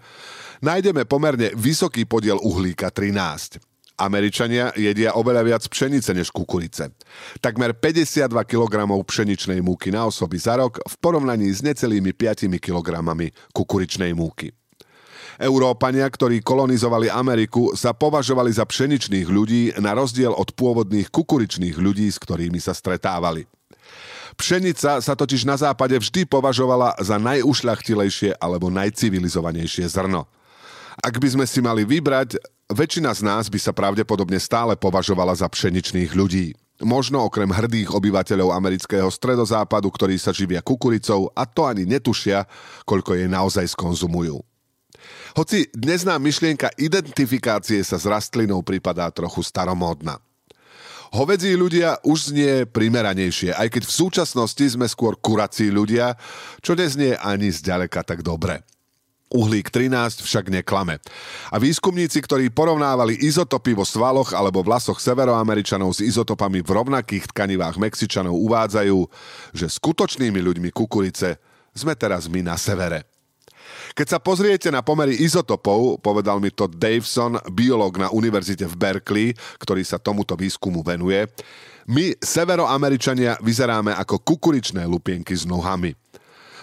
nájdeme 0.61 1.09
pomerne 1.09 1.57
vysoký 1.57 2.05
podiel 2.05 2.37
uhlíka 2.37 2.93
13. 2.93 3.57
Američania 3.97 4.76
jedia 4.76 5.17
oveľa 5.17 5.43
viac 5.49 5.65
pšenice 5.65 6.12
než 6.12 6.29
kukurice. 6.29 6.93
Takmer 7.41 7.73
52 7.73 8.29
kg 8.45 8.75
pšeničnej 8.85 9.65
múky 9.65 9.88
na 9.88 10.05
osoby 10.05 10.37
za 10.37 10.61
rok 10.61 10.85
v 10.85 10.95
porovnaní 11.00 11.49
s 11.49 11.65
necelými 11.65 12.12
5 12.12 12.53
kg 12.61 12.88
kukuričnej 13.57 14.12
múky. 14.12 14.53
Európania, 15.37 16.09
ktorí 16.09 16.40
kolonizovali 16.40 17.12
Ameriku, 17.12 17.76
sa 17.76 17.93
považovali 17.93 18.49
za 18.52 18.64
pšeničných 18.64 19.28
ľudí 19.28 19.62
na 19.76 19.93
rozdiel 19.93 20.33
od 20.33 20.57
pôvodných 20.57 21.12
kukuričných 21.12 21.76
ľudí, 21.76 22.09
s 22.09 22.16
ktorými 22.16 22.57
sa 22.57 22.73
stretávali. 22.73 23.45
Pšenica 24.37 25.00
sa 25.00 25.14
totiž 25.16 25.49
na 25.49 25.57
západe 25.57 25.97
vždy 25.97 26.28
považovala 26.28 26.97
za 27.00 27.16
najušľachtilejšie 27.16 28.37
alebo 28.37 28.69
najcivilizovanejšie 28.69 29.88
zrno. 29.88 30.28
Ak 31.00 31.21
by 31.21 31.28
sme 31.28 31.45
si 31.49 31.61
mali 31.61 31.85
vybrať, 31.85 32.40
väčšina 32.73 33.12
z 33.12 33.21
nás 33.25 33.49
by 33.52 33.61
sa 33.61 33.73
pravdepodobne 33.73 34.40
stále 34.40 34.76
považovala 34.76 35.37
za 35.37 35.49
pšeničných 35.49 36.12
ľudí. 36.16 36.57
Možno 36.85 37.25
okrem 37.25 37.49
hrdých 37.49 37.88
obyvateľov 37.97 38.52
amerického 38.52 39.09
stredozápadu, 39.09 39.88
ktorí 39.88 40.21
sa 40.21 40.37
živia 40.37 40.61
kukuricou 40.61 41.33
a 41.33 41.49
to 41.49 41.64
ani 41.64 41.88
netušia, 41.88 42.45
koľko 42.85 43.16
jej 43.16 43.28
naozaj 43.33 43.73
skonzumujú. 43.73 44.56
Hoci 45.37 45.69
dnes 45.69 46.00
nám 46.00 46.25
myšlienka 46.25 46.73
identifikácie 46.81 47.85
sa 47.85 48.00
s 48.00 48.09
rastlinou 48.09 48.64
pripadá 48.64 49.12
trochu 49.12 49.45
staromódna. 49.45 50.16
Hovedzí 51.12 51.52
ľudia 51.52 52.00
už 52.09 52.33
znie 52.33 52.64
primeranejšie, 52.64 53.52
aj 53.52 53.69
keď 53.69 53.83
v 53.85 53.97
súčasnosti 54.00 54.64
sme 54.64 54.88
skôr 54.88 55.12
kurací 55.21 55.69
ľudia, 55.69 56.16
čo 56.64 56.73
neznie 56.73 57.21
ani 57.21 57.52
zďaleka 57.52 58.00
tak 58.00 58.25
dobre. 58.25 58.64
Uhlík 59.28 59.69
13 59.69 60.25
však 60.25 60.49
neklame. 60.49 61.05
A 61.52 61.61
výskumníci, 61.61 62.16
ktorí 62.25 62.49
porovnávali 62.49 63.21
izotopy 63.21 63.76
vo 63.76 63.85
svaloch 63.85 64.33
alebo 64.33 64.64
vlasoch 64.64 64.97
severoameričanov 65.05 65.93
s 65.93 66.00
izotopami 66.00 66.64
v 66.64 66.71
rovnakých 66.81 67.28
tkanivách 67.37 67.76
Mexičanov, 67.76 68.33
uvádzajú, 68.33 68.99
že 69.52 69.69
skutočnými 69.69 70.40
ľuďmi 70.40 70.73
kukurice 70.73 71.37
sme 71.76 71.93
teraz 71.93 72.25
my 72.25 72.40
na 72.40 72.57
severe. 72.57 73.16
Keď 73.93 74.07
sa 74.09 74.19
pozriete 74.19 74.73
na 74.73 74.83
pomery 74.83 75.21
izotopov, 75.21 76.02
povedal 76.02 76.43
mi 76.43 76.50
to 76.50 76.66
Daveson, 76.66 77.38
biológ 77.52 78.00
na 78.00 78.09
univerzite 78.11 78.66
v 78.66 78.75
Berkeley, 78.75 79.28
ktorý 79.62 79.85
sa 79.87 80.00
tomuto 80.00 80.35
výskumu 80.35 80.83
venuje, 80.83 81.28
my, 81.87 82.19
severoameričania, 82.19 83.38
vyzeráme 83.38 83.95
ako 83.95 84.19
kukuričné 84.19 84.83
lupienky 84.90 85.38
s 85.38 85.47
nohami. 85.47 85.95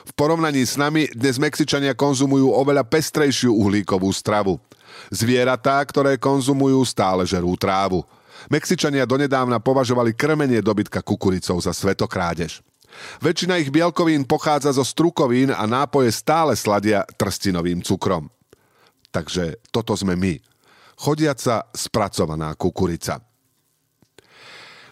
V 0.04 0.12
porovnaní 0.20 0.68
s 0.68 0.76
nami 0.76 1.08
dnes 1.16 1.40
Mexičania 1.40 1.96
konzumujú 1.96 2.52
oveľa 2.52 2.84
pestrejšiu 2.84 3.56
uhlíkovú 3.56 4.12
stravu. 4.12 4.60
Zvieratá, 5.08 5.80
ktoré 5.88 6.20
konzumujú, 6.20 6.84
stále 6.84 7.24
žerú 7.24 7.56
trávu. 7.56 8.04
Mexičania 8.52 9.08
donedávna 9.08 9.64
považovali 9.64 10.12
krmenie 10.12 10.60
dobytka 10.60 11.00
kukuricou 11.00 11.56
za 11.64 11.72
svetokrádež. 11.72 12.60
Väčšina 13.20 13.60
ich 13.60 13.74
bielkovín 13.74 14.28
pochádza 14.28 14.74
zo 14.74 14.86
strukovín 14.86 15.54
a 15.54 15.64
nápoje 15.64 16.12
stále 16.12 16.58
sladia 16.58 17.08
trstinovým 17.18 17.84
cukrom. 17.84 18.32
Takže 19.14 19.62
toto 19.70 19.94
sme 19.94 20.18
my. 20.18 20.42
Chodiaca 20.98 21.70
spracovaná 21.74 22.54
kukurica. 22.58 23.22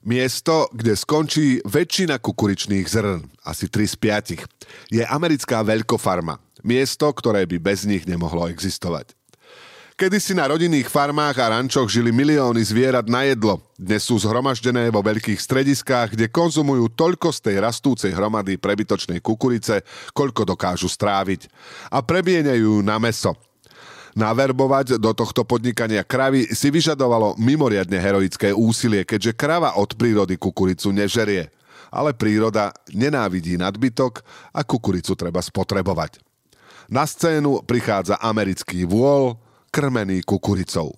Miesto, 0.01 0.65
kde 0.73 0.97
skončí 0.97 1.61
väčšina 1.61 2.17
kukuričných 2.17 2.89
zrn, 2.89 3.21
asi 3.45 3.69
3 3.69 3.85
z 3.85 3.95
5, 4.41 4.97
je 4.97 5.03
americká 5.05 5.61
veľkofarma. 5.61 6.41
Miesto, 6.65 7.05
ktoré 7.13 7.45
by 7.45 7.57
bez 7.61 7.85
nich 7.85 8.09
nemohlo 8.09 8.49
existovať. 8.49 9.13
Kedysi 10.01 10.33
na 10.33 10.49
rodinných 10.49 10.89
farmách 10.89 11.37
a 11.37 11.53
rančoch 11.53 11.85
žili 11.85 12.09
milióny 12.09 12.57
zvierat 12.65 13.05
na 13.05 13.21
jedlo. 13.21 13.61
Dnes 13.77 14.01
sú 14.01 14.17
zhromaždené 14.17 14.89
vo 14.89 15.05
veľkých 15.05 15.37
strediskách, 15.37 16.17
kde 16.17 16.25
konzumujú 16.25 16.89
toľko 16.97 17.29
z 17.29 17.39
tej 17.45 17.55
rastúcej 17.61 18.09
hromady 18.09 18.57
prebytočnej 18.57 19.21
kukurice, 19.21 19.85
koľko 20.17 20.49
dokážu 20.49 20.89
stráviť. 20.89 21.45
A 21.93 22.01
premieňajú 22.01 22.81
na 22.81 22.97
meso. 22.97 23.37
Naverbovať 24.17 24.97
do 24.97 25.13
tohto 25.13 25.45
podnikania 25.45 26.01
kravy 26.01 26.49
si 26.49 26.73
vyžadovalo 26.73 27.37
mimoriadne 27.37 28.01
heroické 28.01 28.49
úsilie, 28.57 29.05
keďže 29.05 29.37
krava 29.37 29.77
od 29.77 29.93
prírody 29.93 30.33
kukuricu 30.33 30.89
nežerie. 30.89 31.53
Ale 31.93 32.17
príroda 32.17 32.73
nenávidí 32.89 33.53
nadbytok 33.53 34.25
a 34.49 34.65
kukuricu 34.65 35.13
treba 35.13 35.45
spotrebovať. 35.45 36.25
Na 36.89 37.05
scénu 37.05 37.61
prichádza 37.69 38.17
americký 38.17 38.89
vôľ, 38.89 39.37
krmený 39.71 40.21
kukuricou. 40.27 40.91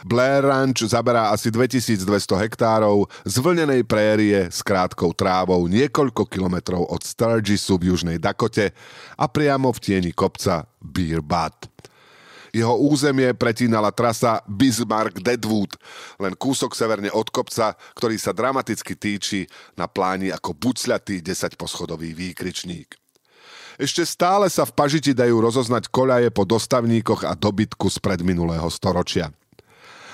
Blair 0.00 0.48
Ranch 0.48 0.88
zaberá 0.88 1.28
asi 1.28 1.52
2200 1.52 2.08
hektárov 2.40 3.04
z 3.28 3.34
vlnenej 3.36 3.84
prérie 3.84 4.48
s 4.48 4.64
krátkou 4.64 5.12
trávou 5.12 5.68
niekoľko 5.68 6.24
kilometrov 6.24 6.88
od 6.88 7.04
Sturgisu 7.04 7.76
v 7.76 7.92
južnej 7.92 8.16
Dakote 8.16 8.72
a 9.20 9.28
priamo 9.28 9.68
v 9.76 9.78
tieni 9.82 10.16
kopca 10.16 10.64
Beer 10.80 11.20
Butt. 11.20 11.68
Jeho 12.50 12.80
územie 12.82 13.30
pretínala 13.36 13.94
trasa 13.94 14.42
Bismarck-Deadwood, 14.50 15.78
len 16.18 16.34
kúsok 16.34 16.74
severne 16.74 17.12
od 17.14 17.30
kopca, 17.30 17.78
ktorý 17.94 18.18
sa 18.18 18.34
dramaticky 18.34 18.98
týči 18.98 19.46
na 19.78 19.86
pláni 19.86 20.34
ako 20.34 20.58
bucľatý 20.58 21.22
10-poschodový 21.22 22.10
výkričník. 22.10 22.99
Ešte 23.80 24.04
stále 24.04 24.52
sa 24.52 24.68
v 24.68 24.76
pažiti 24.76 25.16
dajú 25.16 25.40
rozoznať 25.40 25.88
koľaje 25.88 26.28
po 26.28 26.44
dostavníkoch 26.44 27.24
a 27.24 27.32
dobytku 27.32 27.88
z 27.88 27.96
predminulého 27.96 28.68
storočia. 28.68 29.32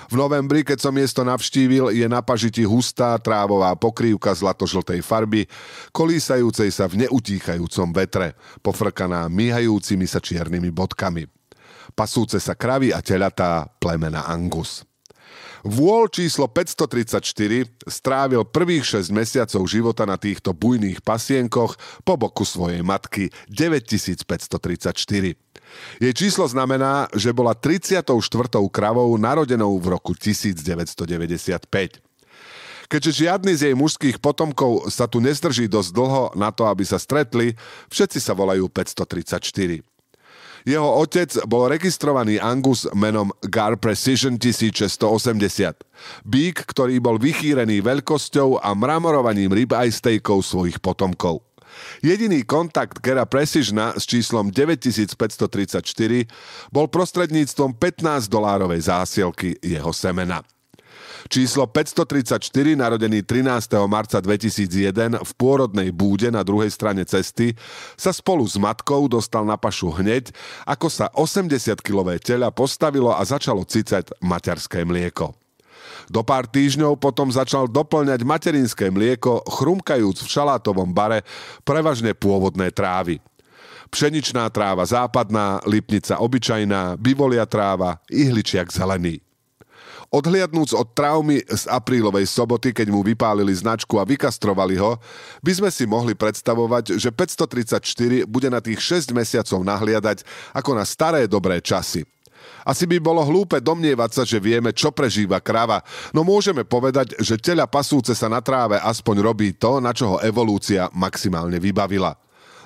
V 0.07 0.15
novembri, 0.15 0.63
keď 0.63 0.87
som 0.87 0.95
miesto 0.95 1.27
navštívil, 1.27 1.91
je 1.91 2.07
na 2.07 2.23
pažiti 2.23 2.63
hustá 2.63 3.19
trávová 3.19 3.75
pokrývka 3.75 4.31
zlatožltej 4.39 5.03
farby, 5.03 5.51
kolísajúcej 5.91 6.71
sa 6.71 6.87
v 6.87 7.11
neutíchajúcom 7.11 7.91
vetre, 7.91 8.39
pofrkaná 8.63 9.27
myhajúcimi 9.27 10.07
sa 10.07 10.23
čiernymi 10.23 10.71
bodkami. 10.71 11.27
Pasúce 11.91 12.39
sa 12.39 12.55
kravy 12.55 12.95
a 12.95 13.03
telatá 13.03 13.67
plemena 13.83 14.31
Angus. 14.31 14.87
Vôľ 15.67 16.07
číslo 16.15 16.47
534 16.47 17.91
strávil 17.91 18.47
prvých 18.47 19.03
6 19.03 19.11
mesiacov 19.11 19.67
života 19.67 20.07
na 20.07 20.15
týchto 20.15 20.55
bujných 20.55 21.03
pasienkoch 21.03 21.75
po 22.07 22.15
boku 22.15 22.47
svojej 22.47 22.87
matky 22.87 23.35
9534. 23.51 25.35
Jej 25.99 26.13
číslo 26.15 26.47
znamená, 26.47 27.11
že 27.19 27.35
bola 27.35 27.59
34. 27.59 28.07
kravou 28.71 29.11
narodenou 29.19 29.75
v 29.83 29.87
roku 29.91 30.15
1995. 30.15 31.67
Keďže 32.87 33.27
žiadny 33.27 33.53
z 33.59 33.63
jej 33.67 33.75
mužských 33.75 34.23
potomkov 34.23 34.87
sa 34.95 35.11
tu 35.11 35.19
nezdrží 35.19 35.67
dosť 35.67 35.91
dlho 35.91 36.25
na 36.39 36.55
to, 36.55 36.71
aby 36.71 36.87
sa 36.87 37.03
stretli, 37.03 37.59
všetci 37.91 38.23
sa 38.23 38.39
volajú 38.39 38.71
534. 38.71 39.96
Jeho 40.67 40.99
otec 40.99 41.31
bol 41.47 41.71
registrovaný 41.71 42.43
Angus 42.43 42.91
menom 42.91 43.31
Gar 43.47 43.79
Precision 43.79 44.35
1680. 44.35 44.99
Bík, 46.27 46.67
ktorý 46.67 46.99
bol 46.99 47.23
vychýrený 47.23 47.87
veľkosťou 47.87 48.59
a 48.59 48.75
mramorovaním 48.75 49.55
ribeye 49.55 49.95
steakov 49.95 50.43
svojich 50.43 50.83
potomkov. 50.83 51.47
Jediný 52.03 52.43
kontakt 52.43 52.99
Gera 52.99 53.31
Precisiona 53.31 53.95
s 53.95 54.11
číslom 54.11 54.51
9534 54.51 55.87
bol 56.75 56.91
prostredníctvom 56.91 57.79
15 57.79 58.27
dolárovej 58.27 58.91
zásielky 58.91 59.55
jeho 59.63 59.95
semena. 59.95 60.43
Číslo 61.27 61.67
534, 61.67 62.79
narodený 62.79 63.27
13. 63.27 63.75
marca 63.91 64.23
2001 64.23 65.27
v 65.27 65.33
pôrodnej 65.35 65.91
búde 65.91 66.31
na 66.31 66.47
druhej 66.47 66.71
strane 66.71 67.03
cesty, 67.03 67.51
sa 67.99 68.15
spolu 68.15 68.47
s 68.47 68.55
matkou 68.55 69.11
dostal 69.11 69.43
na 69.43 69.59
pašu 69.59 69.91
hneď, 69.91 70.31
ako 70.63 70.87
sa 70.87 71.11
80-kilové 71.11 72.23
tela 72.23 72.55
postavilo 72.55 73.11
a 73.11 73.27
začalo 73.27 73.67
cicať 73.67 74.15
materské 74.23 74.87
mlieko. 74.87 75.35
Do 76.07 76.23
pár 76.23 76.47
týždňov 76.47 77.03
potom 77.03 77.27
začal 77.35 77.67
doplňať 77.67 78.23
materinské 78.23 78.95
mlieko, 78.95 79.43
chrumkajúc 79.51 80.23
v 80.23 80.31
šalátovom 80.31 80.95
bare 80.95 81.27
prevažne 81.67 82.15
pôvodné 82.15 82.71
trávy. 82.71 83.19
Pšeničná 83.91 84.47
tráva 84.55 84.87
západná, 84.87 85.59
lipnica 85.67 86.23
obyčajná, 86.23 86.95
bivolia 87.03 87.47
tráva, 87.51 87.99
ihličiak 88.11 88.71
zelený. 88.71 89.26
Odhliadnúc 90.17 90.73
od 90.73 90.97
traumy 90.97 91.45
z 91.45 91.69
aprílovej 91.69 92.25
soboty, 92.25 92.73
keď 92.73 92.89
mu 92.89 93.05
vypálili 93.05 93.53
značku 93.53 94.01
a 94.01 94.09
vykastrovali 94.09 94.81
ho, 94.81 94.97
by 95.45 95.53
sme 95.53 95.69
si 95.69 95.85
mohli 95.85 96.17
predstavovať, 96.17 96.97
že 96.97 97.13
534 97.13 98.25
bude 98.25 98.49
na 98.49 98.65
tých 98.65 98.81
6 98.81 99.13
mesiacov 99.13 99.61
nahliadať 99.61 100.25
ako 100.57 100.73
na 100.73 100.89
staré 100.89 101.29
dobré 101.29 101.61
časy. 101.61 102.09
Asi 102.65 102.89
by 102.89 102.97
bolo 102.97 103.21
hlúpe 103.29 103.61
domnievať 103.61 104.11
sa, 104.17 104.23
že 104.25 104.41
vieme, 104.41 104.73
čo 104.73 104.89
prežíva 104.89 105.37
krava, 105.45 105.85
no 106.17 106.25
môžeme 106.25 106.65
povedať, 106.65 107.21
že 107.21 107.37
teľa 107.37 107.69
pasúce 107.69 108.17
sa 108.17 108.33
na 108.33 108.41
tráve 108.41 108.81
aspoň 108.81 109.21
robí 109.21 109.53
to, 109.53 109.85
na 109.85 109.93
čo 109.93 110.17
ho 110.17 110.23
evolúcia 110.25 110.89
maximálne 110.97 111.61
vybavila. 111.61 112.17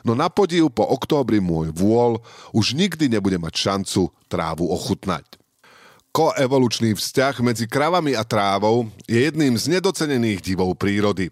No 0.07 0.15
na 0.15 0.31
podiv 0.31 0.71
po 0.71 0.87
októbri 0.87 1.43
môj 1.43 1.75
vôľ 1.75 2.23
už 2.55 2.79
nikdy 2.79 3.11
nebude 3.11 3.43
mať 3.43 3.55
šancu 3.59 4.15
trávu 4.31 4.71
ochutnať. 4.71 5.40
Koevolučný 6.11 6.99
vzťah 6.99 7.39
medzi 7.39 7.71
kravami 7.71 8.19
a 8.19 8.27
trávou 8.27 8.91
je 9.07 9.31
jedným 9.31 9.55
z 9.55 9.79
nedocenených 9.79 10.43
divov 10.43 10.75
prírody. 10.75 11.31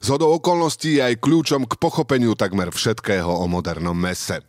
Zhodou 0.00 0.32
okolností 0.40 0.96
je 0.96 1.12
aj 1.12 1.20
kľúčom 1.20 1.68
k 1.68 1.76
pochopeniu 1.76 2.32
takmer 2.32 2.72
všetkého 2.72 3.28
o 3.28 3.44
modernom 3.44 3.92
mese. 3.92 4.40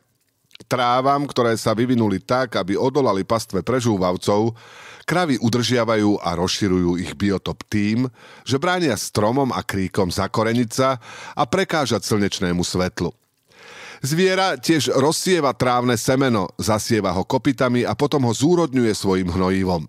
Trávam, 0.63 1.27
ktoré 1.27 1.59
sa 1.59 1.75
vyvinuli 1.75 2.23
tak, 2.23 2.55
aby 2.55 2.79
odolali 2.79 3.27
pastve 3.27 3.59
prežúvavcov, 3.59 4.55
kravy 5.03 5.35
udržiavajú 5.43 6.23
a 6.23 6.39
rozširujú 6.39 6.95
ich 6.95 7.11
biotop 7.19 7.59
tým, 7.67 8.07
že 8.47 8.55
bránia 8.63 8.95
stromom 8.95 9.51
a 9.51 9.59
kríkom 9.59 10.07
zakoreniť 10.07 10.69
sa 10.71 11.03
a 11.35 11.43
prekážať 11.43 12.07
slnečnému 12.07 12.63
svetlu. 12.63 13.11
Zviera 13.99 14.55
tiež 14.55 14.95
rozsieva 14.95 15.51
trávne 15.51 15.99
semeno, 15.99 16.47
zasieva 16.55 17.11
ho 17.11 17.27
kopitami 17.27 17.83
a 17.83 17.91
potom 17.91 18.23
ho 18.23 18.31
zúrodňuje 18.31 18.95
svojim 18.95 19.27
hnojivom. 19.27 19.83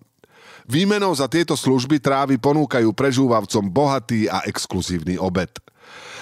Výmenou 0.66 1.14
za 1.14 1.30
tieto 1.30 1.54
služby 1.54 2.02
trávy 2.02 2.34
ponúkajú 2.38 2.90
prežúvavcom 2.90 3.70
bohatý 3.70 4.26
a 4.26 4.42
exkluzívny 4.46 5.14
obed. 5.14 5.50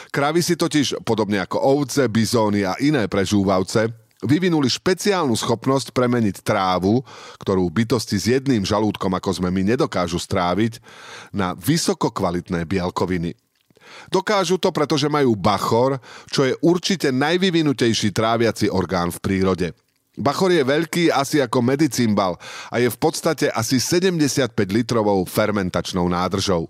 Kravy 0.09 0.41
si 0.41 0.57
totiž, 0.57 1.05
podobne 1.05 1.41
ako 1.41 1.61
ovce, 1.61 2.09
bizóny 2.09 2.65
a 2.65 2.77
iné 2.81 3.09
prežúvavce, 3.09 3.93
vyvinuli 4.25 4.69
špeciálnu 4.69 5.37
schopnosť 5.37 5.93
premeniť 5.93 6.45
trávu, 6.45 7.05
ktorú 7.41 7.69
bytosti 7.69 8.17
s 8.17 8.27
jedným 8.37 8.65
žalúdkom, 8.65 9.12
ako 9.17 9.37
sme 9.37 9.49
my, 9.53 9.77
nedokážu 9.77 10.17
stráviť, 10.21 10.81
na 11.33 11.57
vysokokvalitné 11.57 12.69
bielkoviny– 12.69 13.33
Dokážu 14.07 14.57
to, 14.57 14.71
pretože 14.71 15.11
majú 15.11 15.35
bachor, 15.35 15.99
čo 16.31 16.47
je 16.47 16.55
určite 16.63 17.11
najvyvinutejší 17.11 18.15
tráviaci 18.15 18.71
orgán 18.71 19.11
v 19.11 19.19
prírode. 19.19 19.69
Bachor 20.19 20.51
je 20.51 20.67
veľký 20.67 21.15
asi 21.15 21.39
ako 21.39 21.63
medicimbal 21.63 22.35
a 22.75 22.83
je 22.83 22.91
v 22.91 22.99
podstate 22.99 23.47
asi 23.55 23.79
75 23.79 24.51
litrovou 24.75 25.23
fermentačnou 25.23 26.11
nádržou, 26.11 26.67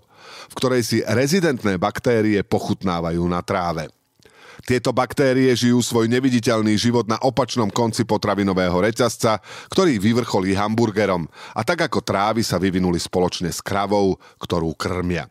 v 0.49 0.53
ktorej 0.53 0.85
si 0.85 0.97
rezidentné 1.01 1.81
baktérie 1.81 2.45
pochutnávajú 2.45 3.25
na 3.25 3.41
tráve. 3.41 3.89
Tieto 4.69 4.93
baktérie 4.93 5.49
žijú 5.55 5.81
svoj 5.81 6.05
neviditeľný 6.11 6.77
život 6.77 7.09
na 7.09 7.17
opačnom 7.25 7.73
konci 7.73 8.05
potravinového 8.05 8.85
reťazca, 8.85 9.41
ktorý 9.71 9.97
vyvrcholí 9.97 10.53
hamburgerom 10.53 11.25
a 11.57 11.65
tak 11.65 11.89
ako 11.89 12.05
trávy 12.05 12.45
sa 12.45 12.61
vyvinuli 12.61 13.01
spoločne 13.01 13.49
s 13.49 13.65
kravou, 13.65 14.19
ktorú 14.37 14.77
krmia. 14.77 15.25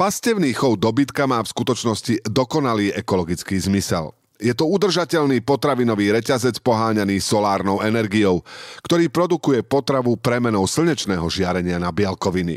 Pastevný 0.00 0.56
chov 0.56 0.80
dobytka 0.80 1.28
má 1.28 1.44
v 1.44 1.52
skutočnosti 1.52 2.24
dokonalý 2.24 2.88
ekologický 2.96 3.60
zmysel. 3.60 4.16
Je 4.40 4.56
to 4.56 4.64
udržateľný 4.64 5.44
potravinový 5.44 6.08
reťazec 6.16 6.56
poháňaný 6.64 7.20
solárnou 7.20 7.84
energiou, 7.84 8.40
ktorý 8.80 9.12
produkuje 9.12 9.60
potravu 9.60 10.16
premenou 10.16 10.64
slnečného 10.64 11.28
žiarenia 11.28 11.76
na 11.76 11.92
bielkoviny. 11.92 12.56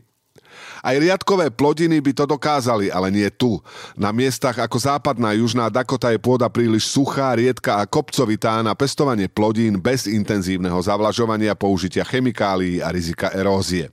Aj 0.87 0.95
riadkové 0.95 1.51
plodiny 1.51 1.99
by 1.99 2.15
to 2.15 2.23
dokázali, 2.23 2.87
ale 2.87 3.11
nie 3.11 3.27
tu. 3.27 3.59
Na 3.99 4.15
miestach 4.15 4.55
ako 4.55 4.79
západná 4.79 5.35
južná 5.35 5.67
Dakota 5.67 6.15
je 6.15 6.23
pôda 6.23 6.47
príliš 6.47 6.95
suchá, 6.95 7.35
riedka 7.35 7.75
a 7.75 7.83
kopcovitá 7.83 8.63
na 8.63 8.71
pestovanie 8.71 9.27
plodín 9.27 9.83
bez 9.83 10.07
intenzívneho 10.07 10.79
zavlažovania, 10.79 11.59
použitia 11.59 12.07
chemikálií 12.07 12.79
a 12.79 12.87
rizika 12.87 13.35
erózie. 13.35 13.91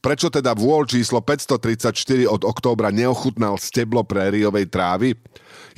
Prečo 0.00 0.28
teda 0.28 0.54
vôľ 0.54 0.88
číslo 0.90 1.20
534 1.24 2.28
od 2.28 2.42
októbra 2.42 2.90
neochutnal 2.90 3.56
steblo 3.56 4.02
prériovej 4.06 4.68
trávy? 4.68 5.18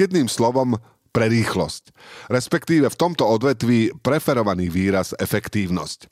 Jedným 0.01 0.27
slovom, 0.27 0.77
pre 1.15 1.31
rýchlosť. 1.31 1.95
Respektíve 2.27 2.91
v 2.91 2.99
tomto 2.99 3.23
odvetví 3.23 3.95
preferovaný 4.03 4.67
výraz 4.67 5.15
efektívnosť. 5.15 6.11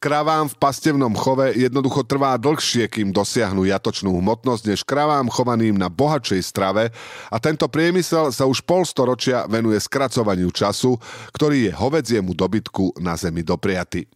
Kravám 0.00 0.48
v 0.48 0.56
pastevnom 0.56 1.12
chove 1.12 1.52
jednoducho 1.52 2.06
trvá 2.06 2.40
dlhšie, 2.40 2.88
kým 2.88 3.12
dosiahnu 3.12 3.68
jatočnú 3.68 4.16
hmotnosť, 4.16 4.64
než 4.64 4.80
kravám 4.80 5.28
chovaným 5.28 5.76
na 5.76 5.92
bohatšej 5.92 6.40
strave 6.40 6.88
a 7.28 7.36
tento 7.36 7.68
priemysel 7.68 8.32
sa 8.32 8.48
už 8.48 8.64
polstoročia 8.64 9.44
venuje 9.44 9.76
skracovaniu 9.76 10.48
času, 10.48 10.96
ktorý 11.36 11.68
je 11.68 11.72
hovedziemu 11.76 12.32
dobytku 12.32 12.96
na 13.02 13.18
zemi 13.18 13.44
dopriaty. 13.44 14.08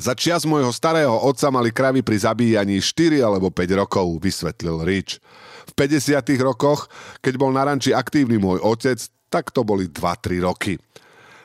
Za 0.00 0.16
čias 0.16 0.48
môjho 0.48 0.72
starého 0.72 1.12
otca 1.12 1.52
mali 1.52 1.68
kravy 1.68 2.00
pri 2.00 2.16
zabíjaní 2.16 2.80
4 2.80 3.20
alebo 3.20 3.52
5 3.52 3.84
rokov, 3.84 4.16
vysvetlil 4.24 4.80
Rich. 4.88 5.20
V 5.68 5.72
50 5.76 6.24
rokoch, 6.40 6.88
keď 7.20 7.36
bol 7.36 7.52
na 7.52 7.68
ranči 7.68 7.92
aktívny 7.92 8.40
môj 8.40 8.64
otec, 8.64 8.96
tak 9.28 9.52
to 9.52 9.60
boli 9.60 9.92
2-3 9.92 10.40
roky. 10.40 10.80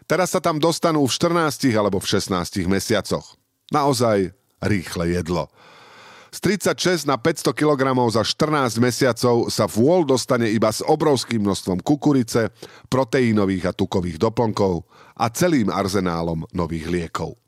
Teraz 0.07 0.31
sa 0.31 0.39
tam 0.39 0.55
dostanú 0.55 1.03
v 1.03 1.11
14 1.11 1.67
alebo 1.75 1.99
v 1.99 2.07
16 2.07 2.63
mesiacoch. 2.71 3.35
Naozaj 3.75 4.31
rýchle 4.63 5.11
jedlo. 5.11 5.51
Z 6.31 6.39
36 6.71 7.11
na 7.11 7.19
500 7.19 7.51
kg 7.51 7.83
za 8.07 8.23
14 8.23 8.79
mesiacov 8.79 9.51
sa 9.51 9.67
vôľ 9.67 10.07
dostane 10.07 10.47
iba 10.47 10.71
s 10.71 10.79
obrovským 10.79 11.43
množstvom 11.43 11.83
kukurice, 11.83 12.55
proteínových 12.87 13.67
a 13.67 13.75
tukových 13.75 14.15
doplnkov 14.15 14.87
a 15.19 15.27
celým 15.27 15.67
arzenálom 15.67 16.47
nových 16.55 16.87
liekov. 16.87 17.44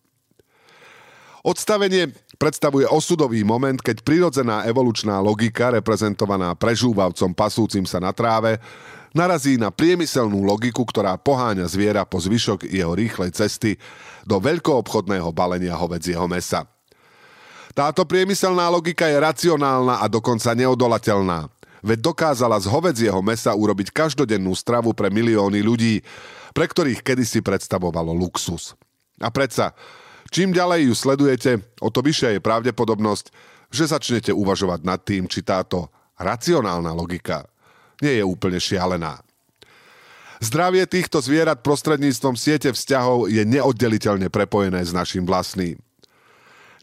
Odstavenie 1.47 2.11
predstavuje 2.35 2.83
osudový 2.91 3.39
moment, 3.47 3.79
keď 3.79 4.03
prirodzená 4.03 4.67
evolučná 4.67 5.23
logika, 5.23 5.71
reprezentovaná 5.71 6.51
prežúvavcom 6.59 7.31
pasúcim 7.31 7.87
sa 7.87 8.03
na 8.03 8.11
tráve, 8.11 8.59
narazí 9.15 9.55
na 9.55 9.71
priemyselnú 9.71 10.43
logiku, 10.43 10.83
ktorá 10.83 11.15
poháňa 11.15 11.63
zviera 11.71 12.03
po 12.03 12.19
zvyšok 12.19 12.67
jeho 12.67 12.91
rýchlej 12.91 13.31
cesty 13.31 13.79
do 14.27 14.43
veľkoobchodného 14.43 15.31
balenia 15.31 15.71
hovedzieho 15.79 16.27
mesa. 16.27 16.67
Táto 17.71 18.03
priemyselná 18.03 18.67
logika 18.67 19.07
je 19.07 19.15
racionálna 19.15 20.03
a 20.03 20.05
dokonca 20.11 20.51
neodolateľná. 20.51 21.47
Veď 21.79 22.11
dokázala 22.11 22.59
z 22.59 22.67
hovedzieho 22.67 23.23
mesa 23.23 23.55
urobiť 23.55 23.95
každodennú 23.95 24.51
stravu 24.51 24.91
pre 24.91 25.07
milióny 25.07 25.63
ľudí, 25.63 26.03
pre 26.51 26.67
ktorých 26.67 26.99
kedysi 26.99 27.39
predstavovalo 27.39 28.11
luxus. 28.11 28.75
A 29.23 29.31
predsa, 29.31 29.71
Čím 30.27 30.51
ďalej 30.51 30.91
ju 30.91 30.93
sledujete, 30.93 31.51
o 31.79 31.89
to 31.91 32.03
vyššia 32.03 32.37
je 32.37 32.41
pravdepodobnosť, 32.43 33.25
že 33.71 33.91
začnete 33.91 34.31
uvažovať 34.31 34.79
nad 34.83 34.99
tým, 35.03 35.27
či 35.27 35.43
táto 35.43 35.91
racionálna 36.19 36.91
logika 36.95 37.47
nie 38.01 38.21
je 38.21 38.23
úplne 38.23 38.61
šialená. 38.61 39.19
Zdravie 40.37 40.85
týchto 40.85 41.17
zvierat 41.17 41.65
prostredníctvom 41.65 42.37
siete 42.37 42.69
vzťahov 42.69 43.25
je 43.25 43.41
neoddeliteľne 43.41 44.29
prepojené 44.29 44.85
s 44.85 44.93
našim 44.93 45.25
vlastným. 45.25 45.81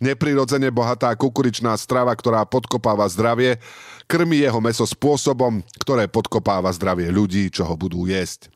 Neprirodzene 0.02 0.74
bohatá 0.74 1.14
kukuričná 1.14 1.70
strava, 1.78 2.10
ktorá 2.18 2.42
podkopáva 2.42 3.06
zdravie, 3.06 3.62
krmi 4.10 4.42
jeho 4.42 4.58
meso 4.58 4.82
spôsobom, 4.82 5.62
ktoré 5.78 6.10
podkopáva 6.10 6.66
zdravie 6.74 7.14
ľudí, 7.14 7.46
čo 7.46 7.62
ho 7.62 7.78
budú 7.78 8.10
jesť. 8.10 8.50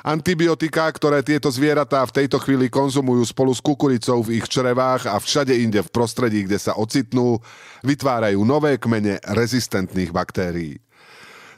Antibiotika, 0.00 0.88
ktoré 0.88 1.20
tieto 1.20 1.52
zvieratá 1.52 2.00
v 2.08 2.24
tejto 2.24 2.40
chvíli 2.40 2.72
konzumujú 2.72 3.20
spolu 3.28 3.52
s 3.52 3.60
kukuricou 3.60 4.24
v 4.24 4.40
ich 4.40 4.48
črevách 4.48 5.04
a 5.04 5.20
všade 5.20 5.52
inde 5.52 5.84
v 5.84 5.92
prostredí, 5.92 6.48
kde 6.48 6.56
sa 6.56 6.72
ocitnú, 6.80 7.36
vytvárajú 7.84 8.40
nové 8.40 8.80
kmene 8.80 9.20
rezistentných 9.28 10.08
baktérií. 10.08 10.80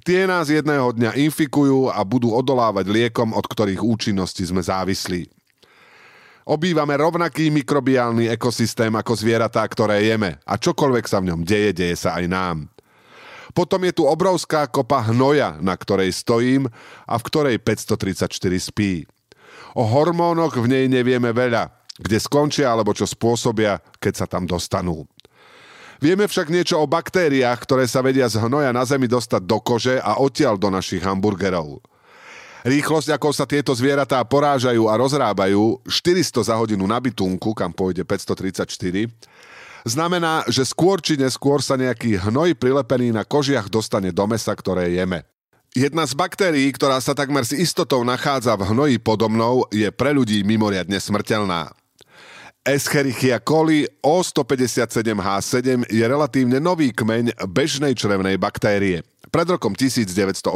Tie 0.03 0.27
nás 0.27 0.51
jedného 0.51 0.91
dňa 0.91 1.15
infikujú 1.15 1.87
a 1.87 2.03
budú 2.03 2.35
odolávať 2.35 2.91
liekom, 2.91 3.31
od 3.31 3.47
ktorých 3.47 3.79
účinnosti 3.79 4.43
sme 4.43 4.59
závislí. 4.59 5.31
Obývame 6.43 6.99
rovnaký 6.99 7.55
mikrobiálny 7.55 8.27
ekosystém 8.27 8.91
ako 8.91 9.15
zvieratá, 9.15 9.63
ktoré 9.63 10.03
jeme 10.03 10.43
a 10.43 10.59
čokoľvek 10.59 11.07
sa 11.07 11.23
v 11.23 11.31
ňom 11.31 11.47
deje, 11.47 11.71
deje 11.71 11.95
sa 11.95 12.19
aj 12.19 12.27
nám. 12.27 12.72
Potom 13.53 13.85
je 13.85 13.93
tu 13.93 14.09
obrovská 14.09 14.65
kopa 14.69 15.13
hnoja, 15.13 15.61
na 15.61 15.77
ktorej 15.77 16.13
stojím 16.13 16.69
a 17.05 17.15
v 17.21 17.23
ktorej 17.29 17.57
534 17.61 18.29
spí. 18.59 19.05
O 19.77 19.85
hormónoch 19.85 20.57
v 20.57 20.69
nej 20.69 20.85
nevieme 20.89 21.33
veľa, 21.33 21.69
kde 22.01 22.17
skončia 22.21 22.73
alebo 22.73 22.97
čo 22.97 23.05
spôsobia, 23.05 23.81
keď 24.01 24.25
sa 24.25 24.27
tam 24.29 24.49
dostanú. 24.49 25.05
Vieme 26.03 26.27
však 26.27 26.51
niečo 26.51 26.83
o 26.83 26.91
baktériách, 26.91 27.63
ktoré 27.63 27.87
sa 27.87 28.03
vedia 28.03 28.27
z 28.27 28.43
hnoja 28.43 28.75
na 28.75 28.83
zemi 28.83 29.07
dostať 29.07 29.43
do 29.47 29.63
kože 29.63 30.03
a 30.03 30.19
odtiaľ 30.19 30.59
do 30.59 30.67
našich 30.67 30.99
hamburgerov. 30.99 31.79
Rýchlosť, 32.67 33.15
ako 33.15 33.31
sa 33.35 33.47
tieto 33.47 33.71
zvieratá 33.75 34.23
porážajú 34.23 34.87
a 34.87 34.95
rozrábajú, 34.99 35.83
400 35.87 36.47
za 36.47 36.55
hodinu 36.55 36.87
na 36.87 36.99
bytunku, 36.99 37.55
kam 37.55 37.75
pôjde 37.75 38.07
534, 38.07 39.11
znamená, 39.87 40.47
že 40.51 40.67
skôr 40.67 40.99
či 40.99 41.19
neskôr 41.19 41.63
sa 41.63 41.79
nejaký 41.79 42.19
hnoj 42.19 42.59
prilepený 42.59 43.15
na 43.15 43.23
kožiach 43.27 43.71
dostane 43.71 44.11
do 44.11 44.25
mesa, 44.27 44.55
ktoré 44.55 44.91
jeme. 44.95 45.27
Jedna 45.73 46.05
z 46.05 46.13
baktérií, 46.13 46.69
ktorá 46.77 47.01
sa 47.01 47.17
takmer 47.17 47.49
s 47.49 47.57
istotou 47.57 48.05
nachádza 48.05 48.53
v 48.61 48.77
hnoji 48.77 48.97
podo 49.01 49.33
mnou, 49.33 49.65
je 49.73 49.89
pre 49.89 50.13
ľudí 50.13 50.45
mimoriadne 50.45 51.01
smrteľná. 51.01 51.73
Escherichia 52.63 53.43
coli 53.43 53.89
O157H7 54.07 55.89
je 55.91 56.05
relatívne 56.07 56.63
nový 56.63 56.95
kmeň 56.95 57.35
bežnej 57.51 57.97
črevnej 57.99 58.39
baktérie. 58.39 59.03
Pred 59.33 59.57
rokom 59.57 59.73
1980 59.73 60.47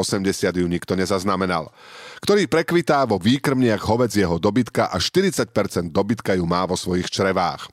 ju 0.52 0.66
nikto 0.68 0.92
nezaznamenal. 0.94 1.72
Ktorý 2.20 2.44
prekvitá 2.44 3.02
vo 3.08 3.16
výkrmniach 3.16 3.80
hovedzieho 3.80 4.36
dobytka 4.36 4.92
a 4.92 5.00
40% 5.00 5.48
dobytka 5.90 6.36
ju 6.36 6.44
má 6.44 6.62
vo 6.68 6.76
svojich 6.76 7.08
črevách. 7.08 7.72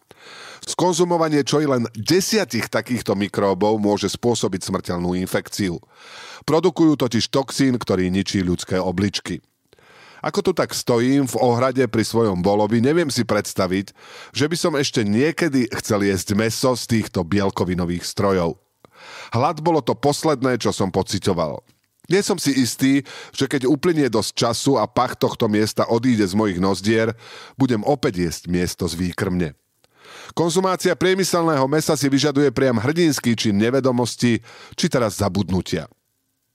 Skonzumovanie 0.64 1.44
čo 1.44 1.60
i 1.60 1.68
len 1.68 1.84
desiatich 1.92 2.72
takýchto 2.72 3.20
mikróbov 3.20 3.76
môže 3.84 4.08
spôsobiť 4.08 4.64
smrteľnú 4.64 5.16
infekciu. 5.20 5.80
Produkujú 6.48 6.96
totiž 7.00 7.28
toxín, 7.28 7.76
ktorý 7.76 8.08
ničí 8.08 8.40
ľudské 8.44 8.80
obličky. 8.80 9.44
Ako 10.24 10.40
tu 10.40 10.52
tak 10.56 10.72
stojím 10.72 11.28
v 11.28 11.36
ohrade 11.36 11.84
pri 11.92 12.08
svojom 12.08 12.40
bolovi, 12.40 12.80
neviem 12.80 13.12
si 13.12 13.28
predstaviť, 13.28 13.92
že 14.32 14.48
by 14.48 14.56
som 14.56 14.74
ešte 14.80 15.04
niekedy 15.04 15.68
chcel 15.84 16.08
jesť 16.08 16.32
meso 16.40 16.72
z 16.80 16.84
týchto 16.88 17.28
bielkovinových 17.28 18.08
strojov. 18.08 18.56
Hlad 19.36 19.60
bolo 19.60 19.84
to 19.84 20.00
posledné, 20.00 20.64
čo 20.64 20.72
som 20.72 20.96
pocitoval. 20.96 21.60
Nie 22.08 22.24
som 22.24 22.40
si 22.40 22.56
istý, 22.56 23.04
že 23.36 23.52
keď 23.52 23.68
uplynie 23.68 24.08
dosť 24.08 24.32
času 24.36 24.80
a 24.80 24.88
pach 24.88 25.20
tohto 25.20 25.52
miesta 25.52 25.88
odíde 25.88 26.24
z 26.24 26.36
mojich 26.36 26.60
nozdier, 26.60 27.16
budem 27.60 27.84
opäť 27.84 28.24
jesť 28.28 28.44
miesto 28.48 28.88
z 28.88 28.96
výkrmne. 28.96 29.56
Konzumácia 30.34 30.98
priemyselného 30.98 31.66
mesa 31.70 31.94
si 31.94 32.10
vyžaduje 32.10 32.50
priam 32.50 32.80
hrdinský 32.80 33.38
či 33.38 33.54
nevedomosti, 33.54 34.42
či 34.74 34.86
teraz 34.90 35.22
zabudnutia. 35.22 35.86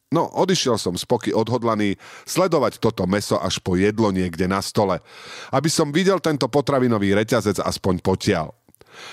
No, 0.09 0.25
odišiel 0.25 0.81
som 0.81 0.97
z 0.97 1.05
odhodlaný 1.37 2.01
sledovať 2.25 2.81
toto 2.81 3.05
meso 3.05 3.37
až 3.37 3.61
po 3.61 3.77
jedlo 3.77 4.09
niekde 4.09 4.49
na 4.49 4.65
stole, 4.65 5.05
aby 5.53 5.69
som 5.69 5.93
videl 5.93 6.17
tento 6.17 6.49
potravinový 6.49 7.13
reťazec 7.13 7.61
aspoň 7.61 8.01
potiaľ. 8.01 8.49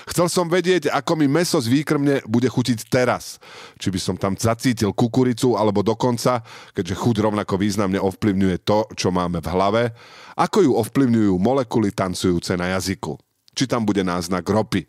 Chcel 0.08 0.26
som 0.26 0.50
vedieť, 0.50 0.90
ako 0.90 1.14
mi 1.20 1.28
meso 1.30 1.60
z 1.60 1.70
výkrmne 1.70 2.24
bude 2.26 2.48
chutiť 2.50 2.90
teraz. 2.90 3.38
Či 3.78 3.92
by 3.92 4.00
som 4.00 4.16
tam 4.16 4.34
zacítil 4.34 4.90
kukuricu, 4.96 5.54
alebo 5.54 5.84
dokonca, 5.84 6.42
keďže 6.74 6.96
chuť 6.96 7.16
rovnako 7.22 7.54
významne 7.60 8.00
ovplyvňuje 8.02 8.56
to, 8.66 8.88
čo 8.96 9.12
máme 9.14 9.38
v 9.38 9.50
hlave, 9.52 9.82
ako 10.34 10.58
ju 10.64 10.72
ovplyvňujú 10.80 11.34
molekuly 11.38 11.92
tancujúce 11.92 12.56
na 12.58 12.74
jazyku. 12.74 13.14
Či 13.56 13.64
tam 13.64 13.88
bude 13.88 14.04
náznak 14.04 14.44
ropy. 14.44 14.84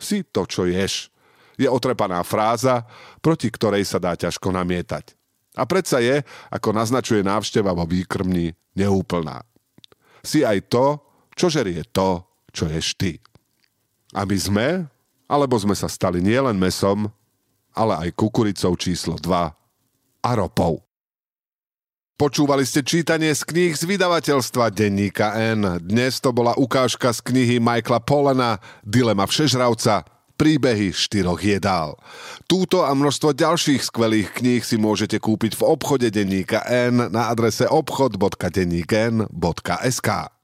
Si 0.00 0.24
to, 0.24 0.48
čo 0.48 0.64
ješ 0.64 1.12
je 1.56 1.68
otrepaná 1.68 2.20
fráza, 2.20 2.84
proti 3.24 3.48
ktorej 3.48 3.88
sa 3.88 3.96
dá 3.96 4.12
ťažko 4.12 4.52
namietať. 4.52 5.16
A 5.56 5.64
predsa 5.64 6.04
je, 6.04 6.20
ako 6.52 6.76
naznačuje 6.76 7.24
návšteva 7.24 7.72
vo 7.72 7.88
výkrmni, 7.88 8.52
neúplná. 8.76 9.40
Si 10.20 10.44
aj 10.44 10.68
to, 10.68 11.00
čo 11.32 11.48
žerie 11.48 11.80
to, 11.88 12.20
čo 12.52 12.68
ješ 12.68 12.92
ty. 13.00 13.16
A 14.12 14.28
my 14.28 14.36
sme, 14.36 14.68
alebo 15.24 15.56
sme 15.56 15.72
sa 15.72 15.88
stali 15.88 16.20
nielen 16.20 16.60
mesom, 16.60 17.08
ale 17.72 18.08
aj 18.08 18.16
kukuricou 18.16 18.76
číslo 18.76 19.16
2 19.16 19.32
a 20.24 20.30
ropou. 20.36 20.84
Počúvali 22.16 22.64
ste 22.64 22.80
čítanie 22.80 23.36
z 23.36 23.44
kníh 23.44 23.76
z 23.76 23.84
vydavateľstva 23.84 24.72
Denníka 24.72 25.36
N. 25.36 25.84
Dnes 25.84 26.16
to 26.16 26.32
bola 26.32 26.56
ukážka 26.56 27.12
z 27.12 27.20
knihy 27.20 27.60
Michaela 27.60 28.00
Polena 28.00 28.56
Dilema 28.80 29.28
všežravca– 29.28 30.00
príbehy 30.36 30.92
štyroch 30.92 31.40
jedál. 31.40 31.96
Túto 32.48 32.84
a 32.84 32.92
množstvo 32.92 33.32
ďalších 33.32 33.84
skvelých 33.84 34.30
kníh 34.36 34.64
si 34.64 34.76
môžete 34.76 35.18
kúpiť 35.20 35.56
v 35.56 35.62
obchode 35.64 36.10
denníka 36.12 36.60
N 36.68 36.96
na 37.08 37.28
adrese 37.32 37.66
obchod.denníken.sk. 37.68 40.35